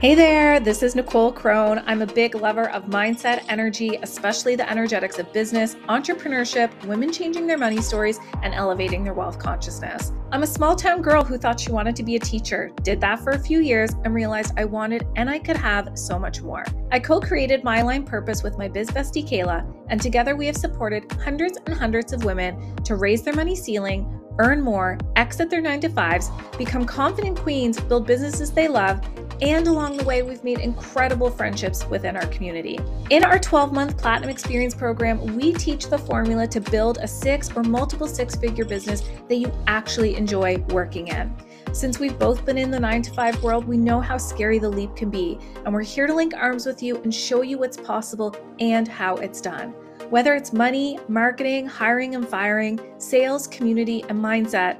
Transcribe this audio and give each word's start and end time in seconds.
Hey 0.00 0.14
there, 0.14 0.60
this 0.60 0.82
is 0.82 0.94
Nicole 0.94 1.30
Crone. 1.30 1.82
I'm 1.84 2.00
a 2.00 2.06
big 2.06 2.34
lover 2.34 2.70
of 2.70 2.86
mindset, 2.86 3.44
energy, 3.50 3.98
especially 4.00 4.56
the 4.56 4.66
energetics 4.70 5.18
of 5.18 5.30
business, 5.30 5.74
entrepreneurship, 5.90 6.72
women 6.86 7.12
changing 7.12 7.46
their 7.46 7.58
money 7.58 7.82
stories, 7.82 8.18
and 8.42 8.54
elevating 8.54 9.04
their 9.04 9.12
wealth 9.12 9.38
consciousness. 9.38 10.12
I'm 10.32 10.42
a 10.42 10.46
small 10.46 10.74
town 10.74 11.02
girl 11.02 11.22
who 11.22 11.36
thought 11.36 11.60
she 11.60 11.70
wanted 11.70 11.96
to 11.96 12.02
be 12.02 12.16
a 12.16 12.18
teacher, 12.18 12.70
did 12.82 12.98
that 13.02 13.20
for 13.20 13.32
a 13.32 13.38
few 13.38 13.60
years, 13.60 13.90
and 14.06 14.14
realized 14.14 14.54
I 14.56 14.64
wanted 14.64 15.06
and 15.16 15.28
I 15.28 15.38
could 15.38 15.58
have 15.58 15.90
so 15.98 16.18
much 16.18 16.40
more. 16.40 16.64
I 16.90 16.98
co 16.98 17.20
created 17.20 17.62
My 17.62 17.82
Line 17.82 18.04
Purpose 18.04 18.42
with 18.42 18.56
my 18.56 18.68
biz 18.68 18.88
bestie 18.90 19.28
Kayla, 19.28 19.70
and 19.90 20.00
together 20.00 20.34
we 20.34 20.46
have 20.46 20.56
supported 20.56 21.12
hundreds 21.12 21.58
and 21.66 21.74
hundreds 21.74 22.14
of 22.14 22.24
women 22.24 22.74
to 22.84 22.96
raise 22.96 23.20
their 23.20 23.34
money 23.34 23.54
ceiling 23.54 24.18
earn 24.38 24.62
more, 24.62 24.96
exit 25.16 25.50
their 25.50 25.60
nine 25.60 25.80
to 25.80 25.88
fives, 25.88 26.30
become 26.56 26.86
confident 26.86 27.38
queens, 27.38 27.78
build 27.78 28.06
businesses 28.06 28.50
they 28.50 28.68
love, 28.68 29.00
and 29.42 29.66
along 29.66 29.96
the 29.96 30.04
way, 30.04 30.22
we've 30.22 30.44
made 30.44 30.58
incredible 30.58 31.30
friendships 31.30 31.86
within 31.86 32.16
our 32.16 32.26
community. 32.26 32.78
In 33.10 33.24
our 33.24 33.38
12 33.38 33.72
month 33.72 33.96
Platinum 33.96 34.28
Experience 34.28 34.74
program, 34.74 35.36
we 35.36 35.52
teach 35.52 35.88
the 35.88 35.98
formula 35.98 36.46
to 36.48 36.60
build 36.60 36.98
a 36.98 37.08
six 37.08 37.50
or 37.56 37.62
multiple 37.62 38.06
six 38.06 38.36
figure 38.36 38.64
business 38.64 39.02
that 39.28 39.36
you 39.36 39.50
actually 39.66 40.16
enjoy 40.16 40.58
working 40.68 41.08
in. 41.08 41.34
Since 41.72 41.98
we've 41.98 42.18
both 42.18 42.44
been 42.44 42.58
in 42.58 42.70
the 42.70 42.80
nine 42.80 43.00
to 43.02 43.12
five 43.12 43.42
world, 43.42 43.64
we 43.64 43.76
know 43.76 44.00
how 44.00 44.18
scary 44.18 44.58
the 44.58 44.68
leap 44.68 44.94
can 44.96 45.08
be, 45.08 45.38
and 45.64 45.72
we're 45.72 45.82
here 45.82 46.06
to 46.06 46.14
link 46.14 46.34
arms 46.34 46.66
with 46.66 46.82
you 46.82 46.96
and 47.02 47.14
show 47.14 47.42
you 47.42 47.58
what's 47.58 47.76
possible 47.76 48.34
and 48.58 48.88
how 48.88 49.14
it's 49.16 49.40
done. 49.40 49.72
Whether 50.10 50.34
it's 50.34 50.52
money, 50.52 50.98
marketing, 51.06 51.66
hiring 51.66 52.16
and 52.16 52.28
firing, 52.28 52.80
sales, 52.98 53.46
community, 53.46 54.04
and 54.08 54.18
mindset, 54.18 54.78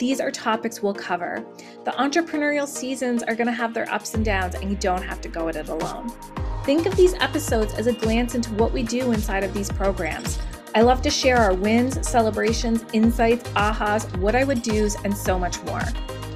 these 0.00 0.18
are 0.18 0.30
topics 0.30 0.82
we'll 0.82 0.94
cover. 0.94 1.44
The 1.84 1.90
entrepreneurial 1.90 2.66
seasons 2.66 3.22
are 3.22 3.34
going 3.34 3.48
to 3.48 3.52
have 3.52 3.74
their 3.74 3.86
ups 3.92 4.14
and 4.14 4.24
downs, 4.24 4.54
and 4.54 4.70
you 4.70 4.76
don't 4.76 5.02
have 5.02 5.20
to 5.20 5.28
go 5.28 5.46
at 5.48 5.56
it 5.56 5.68
alone. 5.68 6.10
Think 6.64 6.86
of 6.86 6.96
these 6.96 7.12
episodes 7.14 7.74
as 7.74 7.86
a 7.86 7.92
glance 7.92 8.34
into 8.34 8.50
what 8.54 8.72
we 8.72 8.82
do 8.82 9.12
inside 9.12 9.44
of 9.44 9.52
these 9.52 9.70
programs. 9.70 10.38
I 10.74 10.80
love 10.80 11.02
to 11.02 11.10
share 11.10 11.36
our 11.36 11.52
wins, 11.52 12.08
celebrations, 12.08 12.82
insights, 12.94 13.46
ahas, 13.50 14.16
what 14.20 14.34
I 14.34 14.42
would 14.42 14.62
do's, 14.62 14.96
and 15.04 15.14
so 15.14 15.38
much 15.38 15.62
more. 15.64 15.82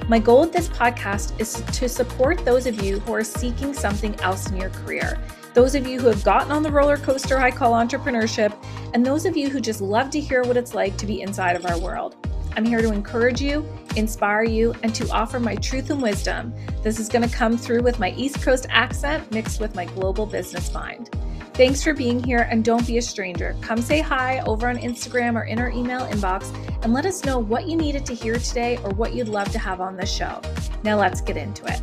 My 0.07 0.19
goal 0.19 0.41
with 0.41 0.53
this 0.53 0.67
podcast 0.67 1.39
is 1.39 1.63
to 1.79 1.89
support 1.89 2.45
those 2.45 2.67
of 2.67 2.83
you 2.83 2.99
who 2.99 3.13
are 3.13 3.23
seeking 3.23 3.73
something 3.73 4.13
else 4.19 4.47
in 4.51 4.57
your 4.57 4.69
career, 4.69 5.19
those 5.55 5.73
of 5.73 5.87
you 5.87 5.99
who 5.99 6.07
have 6.07 6.23
gotten 6.23 6.51
on 6.51 6.61
the 6.61 6.71
roller 6.71 6.97
coaster 6.97 7.39
I 7.39 7.49
call 7.49 7.73
entrepreneurship, 7.73 8.53
and 8.93 9.03
those 9.03 9.25
of 9.25 9.35
you 9.35 9.49
who 9.49 9.59
just 9.59 9.81
love 9.81 10.11
to 10.11 10.19
hear 10.19 10.43
what 10.43 10.55
it's 10.55 10.75
like 10.75 10.97
to 10.97 11.07
be 11.07 11.21
inside 11.21 11.55
of 11.55 11.65
our 11.65 11.79
world. 11.79 12.24
I'm 12.55 12.65
here 12.65 12.81
to 12.81 12.91
encourage 12.91 13.41
you, 13.41 13.67
inspire 13.95 14.43
you, 14.43 14.73
and 14.83 14.95
to 14.95 15.09
offer 15.11 15.39
my 15.39 15.55
truth 15.55 15.89
and 15.89 16.01
wisdom. 16.01 16.53
This 16.83 16.99
is 16.99 17.09
going 17.09 17.27
to 17.27 17.35
come 17.35 17.57
through 17.57 17.81
with 17.81 17.99
my 17.99 18.11
East 18.11 18.41
Coast 18.41 18.65
accent 18.69 19.29
mixed 19.31 19.59
with 19.59 19.75
my 19.75 19.85
global 19.85 20.25
business 20.25 20.73
mind. 20.73 21.09
Thanks 21.53 21.83
for 21.83 21.93
being 21.93 22.21
here 22.21 22.47
and 22.51 22.65
don't 22.65 22.85
be 22.85 22.97
a 22.97 23.01
stranger. 23.01 23.55
Come 23.61 23.81
say 23.81 24.01
hi 24.01 24.39
over 24.41 24.67
on 24.67 24.77
Instagram 24.77 25.35
or 25.35 25.43
in 25.43 25.59
our 25.59 25.69
email 25.69 26.01
inbox 26.01 26.53
and 26.83 26.93
let 26.93 27.05
us 27.05 27.23
know 27.23 27.39
what 27.39 27.67
you 27.67 27.77
needed 27.77 28.05
to 28.07 28.13
hear 28.13 28.35
today 28.35 28.77
or 28.83 28.89
what 28.91 29.13
you'd 29.13 29.29
love 29.29 29.49
to 29.53 29.59
have 29.59 29.79
on 29.79 29.95
the 29.95 30.05
show. 30.05 30.41
Now 30.83 30.99
let's 30.99 31.21
get 31.21 31.37
into 31.37 31.65
it. 31.65 31.81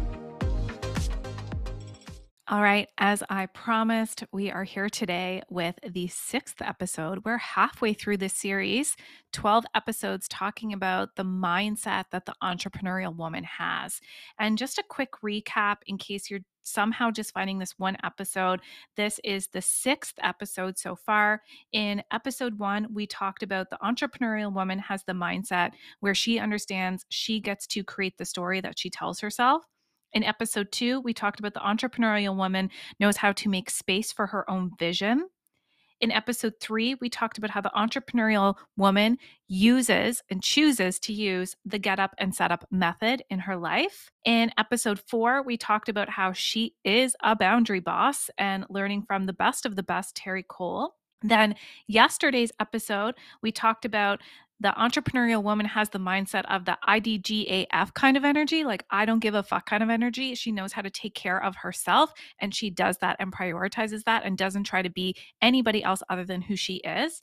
All 2.52 2.60
right, 2.60 2.90
as 2.98 3.22
I 3.30 3.46
promised, 3.46 4.24
we 4.30 4.50
are 4.50 4.64
here 4.64 4.90
today 4.90 5.40
with 5.48 5.74
the 5.88 6.08
sixth 6.08 6.60
episode. 6.60 7.24
We're 7.24 7.38
halfway 7.38 7.94
through 7.94 8.18
this 8.18 8.34
series, 8.34 8.94
12 9.32 9.64
episodes 9.74 10.28
talking 10.28 10.74
about 10.74 11.16
the 11.16 11.24
mindset 11.24 12.10
that 12.10 12.26
the 12.26 12.34
entrepreneurial 12.42 13.16
woman 13.16 13.44
has. 13.44 14.02
And 14.38 14.58
just 14.58 14.76
a 14.76 14.84
quick 14.86 15.12
recap 15.24 15.76
in 15.86 15.96
case 15.96 16.30
you're 16.30 16.40
somehow 16.62 17.10
just 17.10 17.32
finding 17.32 17.58
this 17.58 17.78
one 17.78 17.96
episode. 18.04 18.60
This 18.96 19.18
is 19.24 19.48
the 19.48 19.62
sixth 19.62 20.16
episode 20.22 20.78
so 20.78 20.94
far. 20.94 21.40
In 21.72 22.02
episode 22.12 22.58
one, 22.58 22.86
we 22.92 23.06
talked 23.06 23.42
about 23.42 23.70
the 23.70 23.78
entrepreneurial 23.82 24.52
woman 24.52 24.78
has 24.78 25.04
the 25.04 25.14
mindset 25.14 25.70
where 26.00 26.14
she 26.14 26.38
understands 26.38 27.06
she 27.08 27.40
gets 27.40 27.66
to 27.68 27.82
create 27.82 28.18
the 28.18 28.26
story 28.26 28.60
that 28.60 28.78
she 28.78 28.90
tells 28.90 29.20
herself. 29.20 29.62
In 30.12 30.24
episode 30.24 30.70
two, 30.72 31.00
we 31.00 31.14
talked 31.14 31.40
about 31.40 31.54
the 31.54 31.60
entrepreneurial 31.60 32.36
woman 32.36 32.70
knows 33.00 33.16
how 33.16 33.32
to 33.32 33.48
make 33.48 33.70
space 33.70 34.12
for 34.12 34.26
her 34.26 34.48
own 34.50 34.72
vision. 34.78 35.28
In 36.02 36.10
episode 36.10 36.54
three, 36.60 36.96
we 36.96 37.08
talked 37.08 37.38
about 37.38 37.50
how 37.50 37.60
the 37.60 37.70
entrepreneurial 37.76 38.56
woman 38.76 39.18
uses 39.46 40.22
and 40.28 40.42
chooses 40.42 40.98
to 40.98 41.12
use 41.12 41.54
the 41.64 41.78
get 41.78 42.00
up 42.00 42.12
and 42.18 42.34
set 42.34 42.50
up 42.50 42.66
method 42.72 43.22
in 43.30 43.38
her 43.38 43.56
life. 43.56 44.10
In 44.24 44.50
episode 44.58 45.00
four, 45.06 45.42
we 45.42 45.56
talked 45.56 45.88
about 45.88 46.10
how 46.10 46.32
she 46.32 46.74
is 46.84 47.14
a 47.22 47.36
boundary 47.36 47.80
boss 47.80 48.30
and 48.36 48.66
learning 48.68 49.04
from 49.04 49.26
the 49.26 49.32
best 49.32 49.64
of 49.64 49.76
the 49.76 49.82
best, 49.84 50.16
Terry 50.16 50.44
Cole. 50.46 50.96
Then, 51.22 51.54
yesterday's 51.86 52.50
episode, 52.58 53.14
we 53.40 53.52
talked 53.52 53.84
about 53.84 54.20
the 54.62 54.72
entrepreneurial 54.78 55.42
woman 55.42 55.66
has 55.66 55.90
the 55.90 55.98
mindset 55.98 56.44
of 56.48 56.64
the 56.64 56.78
IDGAF 56.88 57.94
kind 57.94 58.16
of 58.16 58.24
energy, 58.24 58.62
like 58.62 58.84
I 58.90 59.04
don't 59.04 59.18
give 59.18 59.34
a 59.34 59.42
fuck 59.42 59.66
kind 59.66 59.82
of 59.82 59.90
energy. 59.90 60.36
She 60.36 60.52
knows 60.52 60.72
how 60.72 60.82
to 60.82 60.90
take 60.90 61.14
care 61.16 61.42
of 61.42 61.56
herself 61.56 62.12
and 62.38 62.54
she 62.54 62.70
does 62.70 62.98
that 62.98 63.16
and 63.18 63.32
prioritizes 63.32 64.04
that 64.04 64.24
and 64.24 64.38
doesn't 64.38 64.64
try 64.64 64.80
to 64.80 64.88
be 64.88 65.16
anybody 65.40 65.82
else 65.82 66.04
other 66.08 66.24
than 66.24 66.42
who 66.42 66.54
she 66.54 66.76
is. 66.76 67.22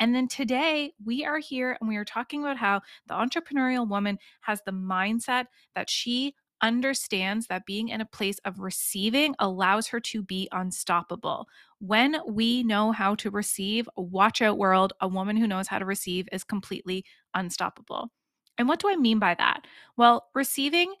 And 0.00 0.16
then 0.16 0.26
today 0.26 0.92
we 1.04 1.24
are 1.24 1.38
here 1.38 1.76
and 1.80 1.88
we 1.88 1.96
are 1.96 2.04
talking 2.04 2.40
about 2.40 2.56
how 2.56 2.80
the 3.06 3.14
entrepreneurial 3.14 3.88
woman 3.88 4.18
has 4.40 4.60
the 4.66 4.72
mindset 4.72 5.46
that 5.76 5.88
she 5.88 6.34
understands 6.62 7.46
that 7.46 7.66
being 7.66 7.88
in 7.88 8.00
a 8.00 8.06
place 8.06 8.38
of 8.44 8.60
receiving 8.60 9.34
allows 9.38 9.86
her 9.88 10.00
to 10.00 10.22
be 10.22 10.48
unstoppable. 10.52 11.48
When 11.78 12.16
we 12.26 12.62
know 12.62 12.92
how 12.92 13.14
to 13.16 13.30
receive, 13.30 13.88
watch 13.96 14.42
out, 14.42 14.58
world, 14.58 14.92
a 15.00 15.08
woman 15.08 15.36
who 15.36 15.46
knows 15.46 15.68
how 15.68 15.78
to 15.78 15.84
receive 15.84 16.28
is 16.32 16.44
completely 16.44 17.04
unstoppable. 17.34 18.10
And 18.58 18.68
what 18.68 18.80
do 18.80 18.90
I 18.90 18.96
mean 18.96 19.18
by 19.18 19.34
that? 19.34 19.62
Well, 19.96 20.28
receiving 20.34 20.94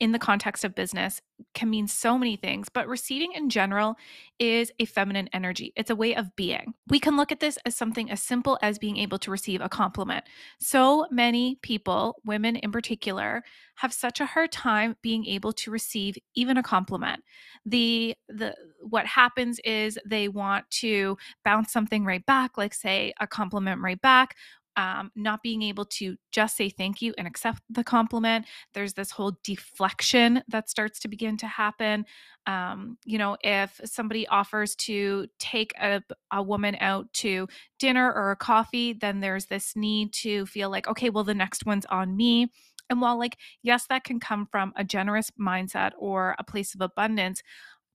in 0.00 0.12
the 0.12 0.18
context 0.18 0.64
of 0.64 0.74
business 0.74 1.20
can 1.54 1.70
mean 1.70 1.88
so 1.88 2.18
many 2.18 2.36
things, 2.36 2.68
but 2.68 2.86
receiving 2.88 3.32
in 3.32 3.48
general 3.48 3.96
is 4.38 4.70
a 4.78 4.84
feminine 4.84 5.28
energy. 5.32 5.72
It's 5.76 5.90
a 5.90 5.96
way 5.96 6.14
of 6.14 6.34
being. 6.36 6.74
We 6.88 7.00
can 7.00 7.16
look 7.16 7.32
at 7.32 7.40
this 7.40 7.58
as 7.64 7.74
something 7.74 8.10
as 8.10 8.22
simple 8.22 8.58
as 8.62 8.78
being 8.78 8.96
able 8.96 9.18
to 9.20 9.30
receive 9.30 9.60
a 9.60 9.68
compliment. 9.68 10.24
So 10.60 11.06
many 11.10 11.56
people, 11.62 12.16
women 12.24 12.56
in 12.56 12.70
particular, 12.70 13.42
have 13.76 13.92
such 13.92 14.20
a 14.20 14.26
hard 14.26 14.52
time 14.52 14.96
being 15.02 15.24
able 15.26 15.52
to 15.54 15.70
receive 15.70 16.16
even 16.34 16.56
a 16.56 16.62
compliment. 16.62 17.22
The 17.64 18.14
the 18.28 18.54
what 18.80 19.06
happens 19.06 19.58
is 19.64 19.98
they 20.04 20.28
want 20.28 20.70
to 20.82 21.16
bounce 21.44 21.72
something 21.72 22.04
right 22.04 22.24
back, 22.26 22.58
like 22.58 22.74
say 22.74 23.12
a 23.20 23.26
compliment 23.26 23.80
right 23.80 24.00
back, 24.00 24.36
um, 24.76 25.10
not 25.14 25.42
being 25.42 25.62
able 25.62 25.84
to 25.84 26.16
just 26.30 26.56
say 26.56 26.68
thank 26.68 27.02
you 27.02 27.14
and 27.18 27.26
accept 27.26 27.62
the 27.68 27.84
compliment. 27.84 28.46
There's 28.74 28.94
this 28.94 29.10
whole 29.10 29.38
deflection 29.44 30.42
that 30.48 30.70
starts 30.70 30.98
to 31.00 31.08
begin 31.08 31.36
to 31.38 31.46
happen. 31.46 32.06
Um, 32.46 32.98
you 33.04 33.18
know, 33.18 33.36
if 33.42 33.80
somebody 33.84 34.26
offers 34.28 34.74
to 34.76 35.26
take 35.38 35.72
a, 35.80 36.02
a 36.32 36.42
woman 36.42 36.76
out 36.80 37.12
to 37.14 37.48
dinner 37.78 38.12
or 38.12 38.30
a 38.30 38.36
coffee, 38.36 38.92
then 38.94 39.20
there's 39.20 39.46
this 39.46 39.76
need 39.76 40.12
to 40.14 40.46
feel 40.46 40.70
like, 40.70 40.88
okay, 40.88 41.10
well, 41.10 41.24
the 41.24 41.34
next 41.34 41.66
one's 41.66 41.86
on 41.86 42.16
me. 42.16 42.50
And 42.90 43.00
while, 43.00 43.18
like, 43.18 43.38
yes, 43.62 43.86
that 43.88 44.04
can 44.04 44.20
come 44.20 44.46
from 44.50 44.72
a 44.76 44.84
generous 44.84 45.30
mindset 45.40 45.92
or 45.98 46.34
a 46.38 46.44
place 46.44 46.74
of 46.74 46.80
abundance, 46.80 47.42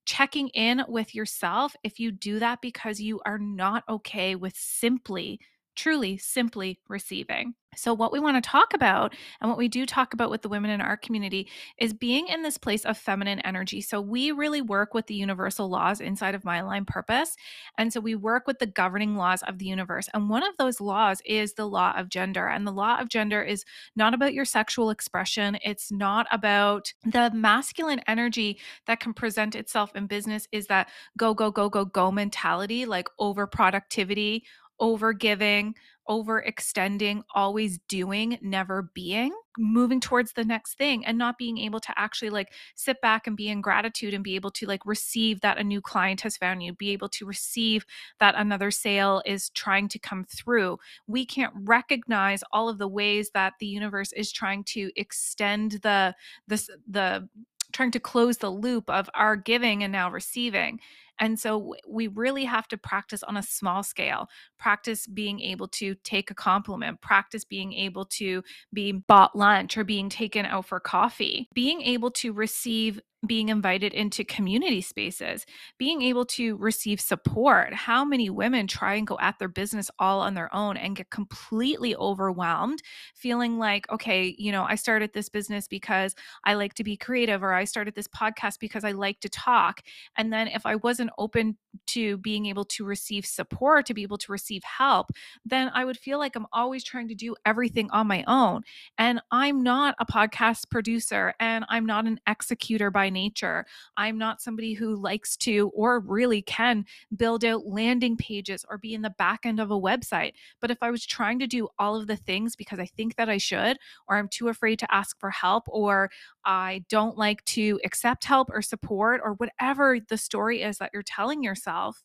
checking 0.05 0.47
in 0.49 0.83
with 0.87 1.13
yourself, 1.13 1.75
if 1.83 1.99
you 1.99 2.11
do 2.11 2.39
that 2.39 2.61
because 2.61 2.99
you 2.99 3.19
are 3.25 3.37
not 3.37 3.83
okay 3.89 4.35
with 4.35 4.55
simply 4.55 5.39
truly 5.77 6.17
simply 6.17 6.79
receiving. 6.89 7.53
So, 7.77 7.93
what 7.93 8.11
we 8.11 8.19
want 8.19 8.43
to 8.43 8.49
talk 8.49 8.73
about, 8.73 9.13
and 9.39 9.49
what 9.49 9.57
we 9.57 9.67
do 9.67 9.85
talk 9.85 10.13
about 10.13 10.31
with 10.31 10.41
the 10.41 10.49
women 10.49 10.71
in 10.71 10.81
our 10.81 10.97
community, 10.97 11.47
is 11.77 11.93
being 11.93 12.27
in 12.27 12.41
this 12.41 12.57
place 12.57 12.83
of 12.85 12.97
feminine 12.97 13.39
energy. 13.41 13.81
So, 13.81 14.01
we 14.01 14.31
really 14.31 14.61
work 14.61 14.95
with 14.95 15.05
the 15.05 15.13
universal 15.13 15.69
laws 15.69 16.01
inside 16.01 16.33
of 16.33 16.43
My 16.43 16.61
Line 16.61 16.85
Purpose. 16.85 17.35
And 17.77 17.93
so, 17.93 17.99
we 17.99 18.15
work 18.15 18.47
with 18.47 18.57
the 18.57 18.65
governing 18.65 19.15
laws 19.15 19.43
of 19.43 19.59
the 19.59 19.65
universe. 19.65 20.09
And 20.13 20.29
one 20.29 20.43
of 20.43 20.57
those 20.57 20.81
laws 20.81 21.21
is 21.23 21.53
the 21.53 21.67
law 21.67 21.93
of 21.95 22.09
gender. 22.09 22.47
And 22.47 22.65
the 22.65 22.71
law 22.71 22.99
of 22.99 23.09
gender 23.09 23.43
is 23.43 23.63
not 23.95 24.15
about 24.15 24.33
your 24.33 24.45
sexual 24.45 24.89
expression, 24.89 25.59
it's 25.63 25.91
not 25.91 26.25
about 26.31 26.91
the 27.03 27.29
masculine 27.31 28.01
energy 28.07 28.59
that 28.87 28.99
can 28.99 29.13
present 29.13 29.55
itself 29.55 29.95
in 29.95 30.07
business, 30.07 30.47
is 30.51 30.65
that 30.67 30.89
go, 31.15 31.35
go, 31.35 31.51
go, 31.51 31.69
go, 31.69 31.85
go 31.85 32.11
mentality, 32.11 32.85
like 32.85 33.07
over 33.19 33.45
productivity 33.45 34.43
over 34.79 35.13
giving, 35.13 35.75
overextending, 36.09 37.21
always 37.35 37.79
doing, 37.87 38.37
never 38.41 38.89
being, 38.93 39.33
moving 39.57 39.99
towards 39.99 40.33
the 40.33 40.43
next 40.43 40.77
thing 40.77 41.05
and 41.05 41.17
not 41.17 41.37
being 41.37 41.57
able 41.57 41.79
to 41.79 41.93
actually 41.97 42.29
like 42.29 42.53
sit 42.75 42.99
back 43.01 43.27
and 43.27 43.35
be 43.35 43.49
in 43.49 43.61
gratitude 43.61 44.13
and 44.13 44.23
be 44.23 44.35
able 44.35 44.51
to 44.51 44.65
like 44.65 44.85
receive 44.85 45.41
that 45.41 45.57
a 45.57 45.63
new 45.63 45.81
client 45.81 46.21
has 46.21 46.37
found 46.37 46.63
you, 46.63 46.73
be 46.73 46.91
able 46.91 47.09
to 47.09 47.25
receive 47.25 47.85
that 48.19 48.35
another 48.35 48.71
sale 48.71 49.21
is 49.25 49.49
trying 49.49 49.87
to 49.89 49.99
come 49.99 50.23
through. 50.25 50.77
We 51.07 51.25
can't 51.25 51.53
recognize 51.55 52.43
all 52.51 52.69
of 52.69 52.77
the 52.77 52.87
ways 52.87 53.31
that 53.33 53.53
the 53.59 53.67
universe 53.67 54.13
is 54.13 54.31
trying 54.31 54.63
to 54.65 54.91
extend 54.95 55.79
the 55.83 56.15
this 56.47 56.69
the 56.89 57.27
trying 57.73 57.91
to 57.91 57.99
close 57.99 58.37
the 58.37 58.49
loop 58.49 58.89
of 58.89 59.09
our 59.13 59.35
giving 59.35 59.83
and 59.83 59.91
now 59.91 60.09
receiving. 60.09 60.79
And 61.19 61.39
so 61.39 61.75
we 61.87 62.07
really 62.07 62.45
have 62.45 62.67
to 62.69 62.77
practice 62.77 63.23
on 63.23 63.37
a 63.37 63.43
small 63.43 63.83
scale, 63.83 64.27
practice 64.59 65.07
being 65.07 65.39
able 65.41 65.67
to 65.69 65.95
take 66.03 66.31
a 66.31 66.35
compliment, 66.35 67.01
practice 67.01 67.43
being 67.43 67.73
able 67.73 68.05
to 68.05 68.43
be 68.73 68.91
bought 68.91 69.35
lunch 69.35 69.77
or 69.77 69.83
being 69.83 70.09
taken 70.09 70.45
out 70.45 70.65
for 70.65 70.79
coffee, 70.79 71.47
being 71.53 71.81
able 71.81 72.11
to 72.11 72.33
receive 72.33 72.99
being 73.25 73.49
invited 73.49 73.93
into 73.93 74.23
community 74.23 74.79
spaces, 74.79 75.45
being 75.79 76.03
able 76.03 76.23
to 76.23 76.55
receive 76.57 77.01
support. 77.01 77.73
How 77.73 78.05
many 78.05 78.29
women 78.29 78.67
try 78.67 78.93
and 78.93 79.07
go 79.07 79.17
at 79.19 79.39
their 79.39 79.47
business 79.47 79.89
all 79.97 80.21
on 80.21 80.35
their 80.35 80.53
own 80.53 80.77
and 80.77 80.95
get 80.95 81.09
completely 81.09 81.95
overwhelmed, 81.95 82.81
feeling 83.15 83.57
like, 83.57 83.89
okay, 83.91 84.35
you 84.37 84.51
know, 84.51 84.63
I 84.63 84.75
started 84.75 85.13
this 85.13 85.29
business 85.29 85.67
because 85.67 86.13
I 86.43 86.53
like 86.53 86.75
to 86.75 86.83
be 86.83 86.95
creative, 86.95 87.41
or 87.43 87.53
I 87.53 87.63
started 87.63 87.95
this 87.95 88.07
podcast 88.07 88.59
because 88.59 88.83
I 88.83 88.91
like 88.91 89.19
to 89.21 89.29
talk. 89.29 89.81
And 90.15 90.31
then 90.31 90.47
if 90.47 90.65
I 90.65 90.75
wasn't 90.75 91.06
open 91.17 91.57
to 91.87 92.17
being 92.17 92.45
able 92.47 92.65
to 92.65 92.85
receive 92.85 93.25
support, 93.25 93.85
to 93.85 93.93
be 93.93 94.03
able 94.03 94.17
to 94.17 94.31
receive 94.31 94.63
help, 94.63 95.11
then 95.45 95.69
I 95.73 95.85
would 95.85 95.97
feel 95.97 96.17
like 96.19 96.35
I'm 96.35 96.47
always 96.51 96.83
trying 96.83 97.07
to 97.09 97.15
do 97.15 97.35
everything 97.45 97.89
on 97.91 98.07
my 98.07 98.23
own. 98.27 98.63
And 98.97 99.21
I'm 99.31 99.61
not 99.61 99.95
a 99.99 100.05
podcast 100.05 100.69
producer 100.69 101.33
and 101.39 101.65
I'm 101.69 101.85
not 101.85 102.05
an 102.05 102.19
executor 102.27 102.91
by 102.91 103.09
nature. 103.09 103.65
I'm 103.95 104.17
not 104.17 104.41
somebody 104.41 104.73
who 104.73 104.95
likes 104.95 105.37
to 105.37 105.71
or 105.75 105.99
really 105.99 106.41
can 106.41 106.85
build 107.15 107.45
out 107.45 107.65
landing 107.65 108.17
pages 108.17 108.65
or 108.69 108.77
be 108.77 108.93
in 108.93 109.01
the 109.01 109.11
back 109.11 109.45
end 109.45 109.59
of 109.59 109.71
a 109.71 109.79
website. 109.79 110.33
But 110.59 110.71
if 110.71 110.77
I 110.81 110.91
was 110.91 111.05
trying 111.05 111.39
to 111.39 111.47
do 111.47 111.67
all 111.79 111.95
of 111.95 112.07
the 112.07 112.15
things 112.15 112.55
because 112.55 112.79
I 112.79 112.85
think 112.85 113.15
that 113.15 113.29
I 113.29 113.37
should, 113.37 113.77
or 114.07 114.17
I'm 114.17 114.27
too 114.27 114.49
afraid 114.49 114.79
to 114.79 114.93
ask 114.93 115.19
for 115.19 115.29
help, 115.29 115.63
or 115.67 116.09
I 116.45 116.83
don't 116.89 117.17
like 117.17 117.43
to 117.45 117.79
accept 117.85 118.23
help 118.23 118.49
or 118.51 118.61
support, 118.61 119.21
or 119.23 119.33
whatever 119.33 119.99
the 119.99 120.17
story 120.17 120.61
is 120.61 120.77
that 120.77 120.91
you're 120.97 121.03
telling 121.03 121.43
yourself, 121.43 122.01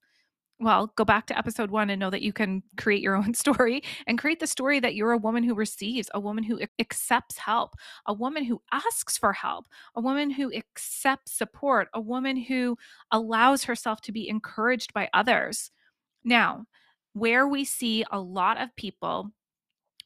well, 0.61 0.93
go 0.97 1.05
back 1.05 1.27
to 1.27 1.39
episode 1.39 1.71
one 1.71 1.89
and 1.89 1.99
know 1.99 2.11
that 2.11 2.21
you 2.21 2.33
can 2.33 2.63
create 2.77 3.01
your 3.01 3.17
own 3.23 3.33
story 3.33 3.83
and 4.07 4.19
create 4.19 4.39
the 4.39 4.47
story 4.47 4.81
that 4.81 4.95
you're 4.95 5.13
a 5.13 5.19
woman 5.19 5.43
who 5.43 5.55
receives, 5.55 6.11
a 6.13 6.21
woman 6.21 6.45
who 6.45 6.61
accepts 6.79 7.39
help, 7.39 7.75
a 8.07 8.13
woman 8.13 8.45
who 8.45 8.61
asks 8.71 9.17
for 9.17 9.33
help, 9.33 9.65
a 9.95 10.01
woman 10.03 10.31
who 10.31 10.53
accepts 10.53 11.33
support, 11.33 11.89
a 11.95 12.01
woman 12.01 12.37
who 12.37 12.77
allows 13.11 13.65
herself 13.65 14.03
to 14.03 14.13
be 14.13 14.29
encouraged 14.29 14.93
by 14.93 15.09
others. 15.15 15.71
Now, 16.23 16.67
where 17.15 17.49
we 17.49 17.65
see 17.65 18.05
a 18.13 18.21
lot 18.21 18.61
of 18.61 18.77
people 18.77 19.31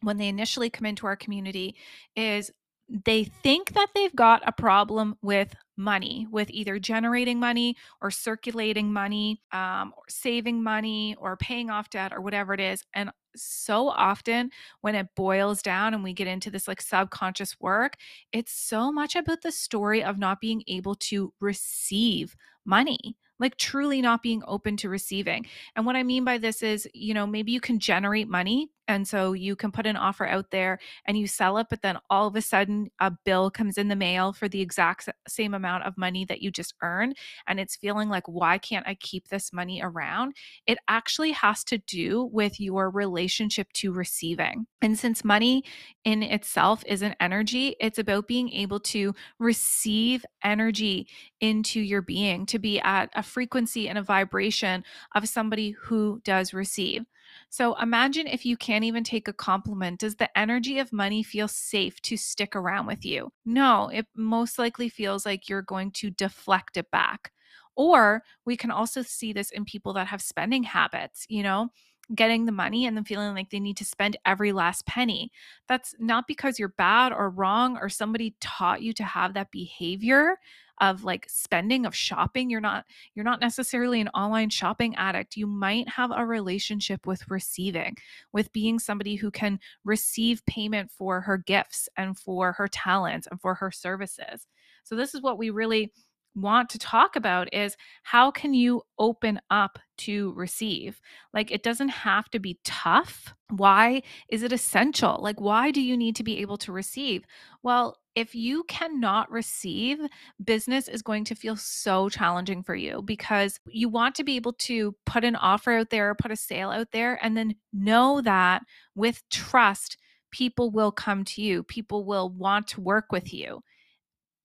when 0.03 0.19
they 0.19 0.29
initially 0.29 0.71
come 0.71 0.87
into 0.87 1.07
our 1.07 1.17
community 1.17 1.75
is 2.15 2.53
they 2.89 3.25
think 3.25 3.73
that 3.73 3.89
they've 3.95 4.15
got 4.15 4.43
a 4.47 4.53
problem 4.53 5.17
with 5.21 5.55
money, 5.77 6.27
with 6.31 6.51
either 6.51 6.79
generating 6.79 7.39
money 7.39 7.77
or 8.01 8.11
circulating 8.11 8.93
money, 8.93 9.41
um, 9.53 9.93
or 9.97 10.05
saving 10.09 10.63
money 10.63 11.15
or 11.19 11.37
paying 11.37 11.71
off 11.71 11.91
debt 11.91 12.13
or 12.13 12.21
whatever 12.21 12.55
it 12.55 12.61
is. 12.61 12.83
And 12.95 13.11
so 13.35 13.89
often 13.89 14.51
when 14.81 14.95
it 14.95 15.09
boils 15.15 15.63
down 15.63 15.95
and 15.95 16.03
we 16.03 16.13
get 16.13 16.27
into 16.27 16.51
this 16.51 16.67
like 16.67 16.81
subconscious 16.81 17.61
work, 17.61 17.97
it's 18.33 18.53
so 18.53 18.91
much 18.91 19.15
about 19.17 19.43
the 19.43 19.53
story 19.53 20.03
of 20.03 20.19
not 20.19 20.41
being 20.41 20.63
able 20.67 20.95
to 20.95 21.33
receive 21.41 22.35
money 22.65 23.17
like 23.39 23.57
truly 23.57 24.01
not 24.01 24.23
being 24.23 24.43
open 24.47 24.77
to 24.79 24.89
receiving. 24.89 25.47
And 25.75 25.85
what 25.87 25.97
I 25.97 26.03
mean 26.03 26.25
by 26.25 26.39
this 26.39 26.63
is, 26.63 26.89
you 26.95 27.15
know, 27.15 27.27
maybe 27.27 27.53
you 27.53 27.61
can 27.61 27.79
generate 27.79 28.29
money. 28.29 28.71
And 28.89 29.07
so 29.07 29.33
you 29.33 29.57
can 29.57 29.73
put 29.73 29.87
an 29.87 29.97
offer 29.97 30.27
out 30.27 30.53
there 30.53 30.79
and 31.07 31.19
you 31.19 31.27
sell 31.27 31.59
it, 31.59 31.67
but 31.69 31.83
then 31.83 31.99
all 32.09 32.29
of 32.29 32.37
a 32.37 32.41
sudden 32.41 32.89
a 33.01 33.11
bill 33.25 33.51
comes 33.51 33.79
in 33.79 33.89
the 33.89 33.97
mail 33.97 34.33
for 34.33 34.49
the 34.49 34.61
exact 34.61 35.09
same 35.27 35.55
amount 35.55 35.85
of 35.85 35.99
money 35.99 36.25
that 36.27 36.41
you 36.41 36.53
just 36.53 36.75
earned. 36.83 37.17
And 37.49 37.59
it's 37.59 37.75
feeling 37.75 38.09
like, 38.09 38.29
why 38.29 38.59
can't 38.59 38.87
I 38.87 38.95
keep 38.95 39.29
this 39.29 39.53
money 39.53 39.81
around? 39.83 40.37
It 40.69 40.79
actually 40.87 41.33
has 41.33 41.65
to 41.65 41.79
do 41.79 42.31
with 42.33 42.61
your 42.61 42.91
relationship 42.91 43.73
to 43.75 43.93
receiving. 43.93 44.67
And 44.81 44.97
since 44.97 45.25
money 45.25 45.65
in 46.05 46.23
itself 46.23 46.85
is 46.87 47.03
an 47.03 47.17
energy, 47.19 47.75
it's 47.81 47.99
about 47.99 48.29
being 48.29 48.51
able 48.53 48.79
to 48.81 49.17
receive 49.41 50.25
energy 50.45 51.09
into 51.41 51.81
your 51.81 52.03
being, 52.03 52.47
to 52.47 52.59
be 52.59 52.81
at 52.81 53.11
a 53.15 53.23
frequency 53.23 53.89
and 53.89 53.99
a 53.99 54.03
vibration 54.03 54.85
of 55.15 55.29
somebody 55.29 55.71
who 55.73 56.21
does 56.25 56.55
receive. 56.55 57.05
So 57.51 57.75
imagine 57.81 58.27
if 58.27 58.45
you 58.47 58.57
can't 58.57 58.85
even 58.85 59.05
take 59.05 59.29
a 59.29 59.33
compliment. 59.33 60.01
Does 60.01 60.17
the 60.17 60.37
energy 60.39 60.79
of 60.79 60.93
money 60.93 61.23
feel 61.23 61.49
safe 61.49 62.01
to 62.03 62.17
stick 62.17 62.55
around 62.57 62.87
with 62.87 63.05
you? 63.05 63.33
No, 63.45 63.89
it 63.89 64.07
most 64.15 64.59
likely 64.59 64.89
feels 64.89 65.27
like 65.27 65.49
you're 65.49 65.63
going 65.63 65.91
to 65.93 66.11
deflect 66.11 66.77
it 66.77 66.91
back. 66.91 67.33
Or 67.77 68.23
we 68.45 68.57
can 68.57 68.71
also 68.71 69.03
see 69.03 69.33
this 69.33 69.51
in 69.51 69.65
people 69.65 69.93
that 69.95 70.07
have 70.07 70.23
spending 70.23 70.63
habits, 70.63 71.27
you 71.29 71.43
know, 71.43 71.69
getting 72.15 72.47
the 72.47 72.53
money 72.53 72.87
and 72.87 72.97
then 72.97 73.05
feeling 73.05 73.35
like 73.35 73.51
they 73.51 73.61
need 73.61 73.77
to 73.79 73.85
spend 73.85 74.17
every 74.25 74.53
last 74.53 74.87
penny. 74.87 75.31
That's 75.69 75.95
not 75.99 76.27
because 76.27 76.59
you're 76.59 76.69
bad 76.69 77.13
or 77.13 77.31
wrong 77.31 77.77
or 77.77 77.89
somebody 77.89 78.35
taught 78.41 78.81
you 78.81 78.93
to 78.95 79.05
have 79.05 79.35
that 79.35 79.51
behavior 79.51 80.39
of 80.81 81.05
like 81.05 81.27
spending 81.29 81.87
of 81.87 81.95
shopping 81.95 82.51
you're 82.51 82.61
not 82.61 82.85
you're 83.15 83.25
not 83.25 83.41
necessarily 83.41 84.01
an 84.01 84.09
online 84.09 84.51
shopping 84.51 84.95
addict 84.97 85.37
you 85.37 85.47
might 85.47 85.89
have 85.89 86.11
a 86.15 86.27
relationship 86.27 87.07
with 87.07 87.29
receiving 87.31 87.97
with 88.33 88.53
being 88.53 88.79
somebody 88.79 89.17
who 89.17 89.31
can 89.31 89.59
receive 89.85 90.45
payment 90.47 90.91
for 90.91 91.21
her 91.21 91.39
gifts 91.39 91.89
and 91.97 92.19
for 92.19 92.53
her 92.53 92.69
talents 92.69 93.27
and 93.31 93.41
for 93.41 93.55
her 93.55 93.71
services 93.71 94.47
so 94.85 94.95
this 94.95 95.15
is 95.15 95.23
what 95.23 95.39
we 95.39 95.51
really 95.51 95.93
want 96.37 96.69
to 96.69 96.79
talk 96.79 97.17
about 97.17 97.53
is 97.53 97.77
how 98.03 98.31
can 98.31 98.55
you 98.55 98.83
open 98.99 99.41
up 99.51 99.79
to 99.97 100.33
receive? 100.35 101.01
Like 101.33 101.51
it 101.51 101.63
doesn't 101.63 101.89
have 101.89 102.29
to 102.31 102.39
be 102.39 102.59
tough. 102.65 103.35
Why 103.51 104.03
is 104.29 104.43
it 104.43 104.53
essential? 104.53 105.19
Like 105.21 105.41
why 105.41 105.71
do 105.71 105.81
you 105.81 105.97
need 105.97 106.15
to 106.17 106.25
be 106.25 106.39
able 106.39 106.59
to 106.59 106.73
receive? 106.73 107.25
Well, 107.63 107.97
if 108.17 108.35
you 108.35 108.65
cannot 108.65 109.31
receive, 109.31 109.99
business 110.43 110.89
is 110.89 111.03
going 111.03 111.23
to 111.25 111.35
feel 111.35 111.55
so 111.55 112.09
challenging 112.09 112.63
for 112.63 112.75
you 112.75 113.03
because 113.03 113.61
you 113.69 113.91
want 113.91 114.15
to 114.15 114.25
be 114.25 114.37
able 114.37 114.55
to 114.55 114.97
put 115.05 115.23
an 115.23 115.37
offer 115.37 115.73
out 115.73 115.91
there, 115.91 116.15
put 116.15 116.33
a 116.33 116.37
sale 116.37 116.71
out 116.71 116.91
there, 116.93 117.23
and 117.23 117.37
then 117.37 117.55
know 117.75 118.23
that 118.23 118.63
with 118.95 119.23
trust, 119.31 119.99
people 120.31 120.71
will 120.71 120.91
come 120.91 121.25
to 121.25 121.43
you. 121.43 121.63
People 121.63 122.07
will 122.07 122.31
want 122.31 122.67
to 122.69 122.81
work 122.81 123.13
with 123.13 123.35
you. 123.35 123.61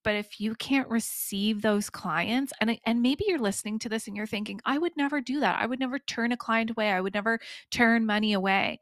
But 0.03 0.15
if 0.15 0.39
you 0.41 0.56
can't 0.56 0.89
receive 0.89 1.62
those 1.62 1.89
clients, 1.89 2.51
and 2.59 2.77
and 2.85 3.01
maybe 3.01 3.24
you're 3.27 3.39
listening 3.39 3.79
to 3.79 3.89
this 3.89 4.07
and 4.07 4.17
you're 4.17 4.25
thinking, 4.25 4.60
I 4.65 4.79
would 4.79 4.98
never 4.98 5.22
do 5.22 5.39
that. 5.39 5.62
I 5.62 5.65
would 5.65 5.79
never 5.79 6.00
turn 6.00 6.31
a 6.34 6.38
client 6.38 6.72
away. 6.72 6.91
I 6.91 7.00
would 7.00 7.13
never 7.13 7.39
turn 7.69 8.05
money 8.05 8.34
away. 8.34 8.81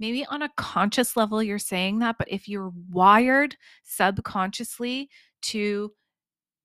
Maybe 0.00 0.26
on 0.26 0.42
a 0.42 0.50
conscious 0.56 1.16
level 1.16 1.42
you're 1.42 1.58
saying 1.58 2.00
that, 2.00 2.16
but 2.18 2.28
if 2.30 2.48
you're 2.48 2.72
wired 2.90 3.56
subconsciously 3.84 5.08
to 5.42 5.92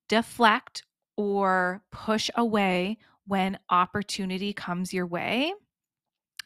deflect 0.07 0.83
or 1.15 1.83
push 1.91 2.29
away 2.36 2.98
when 3.27 3.59
opportunity 3.69 4.53
comes 4.53 4.93
your 4.93 5.05
way, 5.05 5.53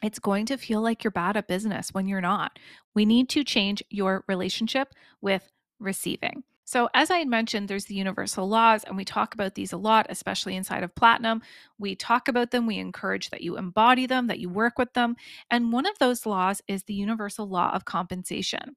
it's 0.02 0.18
going 0.18 0.44
to 0.46 0.58
feel 0.58 0.82
like 0.82 1.02
you're 1.02 1.10
bad 1.10 1.36
at 1.36 1.48
business 1.48 1.94
when 1.94 2.06
you're 2.06 2.20
not. 2.20 2.58
We 2.94 3.06
need 3.06 3.30
to 3.30 3.44
change 3.44 3.82
your 3.88 4.24
relationship 4.28 4.92
with 5.22 5.50
receiving. 5.78 6.44
So, 6.66 6.88
as 6.94 7.10
I 7.10 7.18
had 7.18 7.28
mentioned, 7.28 7.68
there's 7.68 7.84
the 7.84 7.94
universal 7.94 8.48
laws, 8.48 8.84
and 8.84 8.96
we 8.96 9.04
talk 9.04 9.34
about 9.34 9.54
these 9.54 9.72
a 9.72 9.76
lot, 9.76 10.06
especially 10.08 10.56
inside 10.56 10.82
of 10.82 10.94
Platinum. 10.94 11.42
We 11.78 11.94
talk 11.94 12.28
about 12.28 12.50
them, 12.50 12.66
we 12.66 12.78
encourage 12.78 13.30
that 13.30 13.42
you 13.42 13.56
embody 13.58 14.06
them, 14.06 14.26
that 14.28 14.38
you 14.40 14.48
work 14.48 14.78
with 14.78 14.92
them. 14.94 15.16
And 15.50 15.72
one 15.72 15.86
of 15.86 15.98
those 15.98 16.24
laws 16.26 16.62
is 16.66 16.84
the 16.84 16.94
universal 16.94 17.46
law 17.48 17.72
of 17.74 17.84
compensation. 17.84 18.76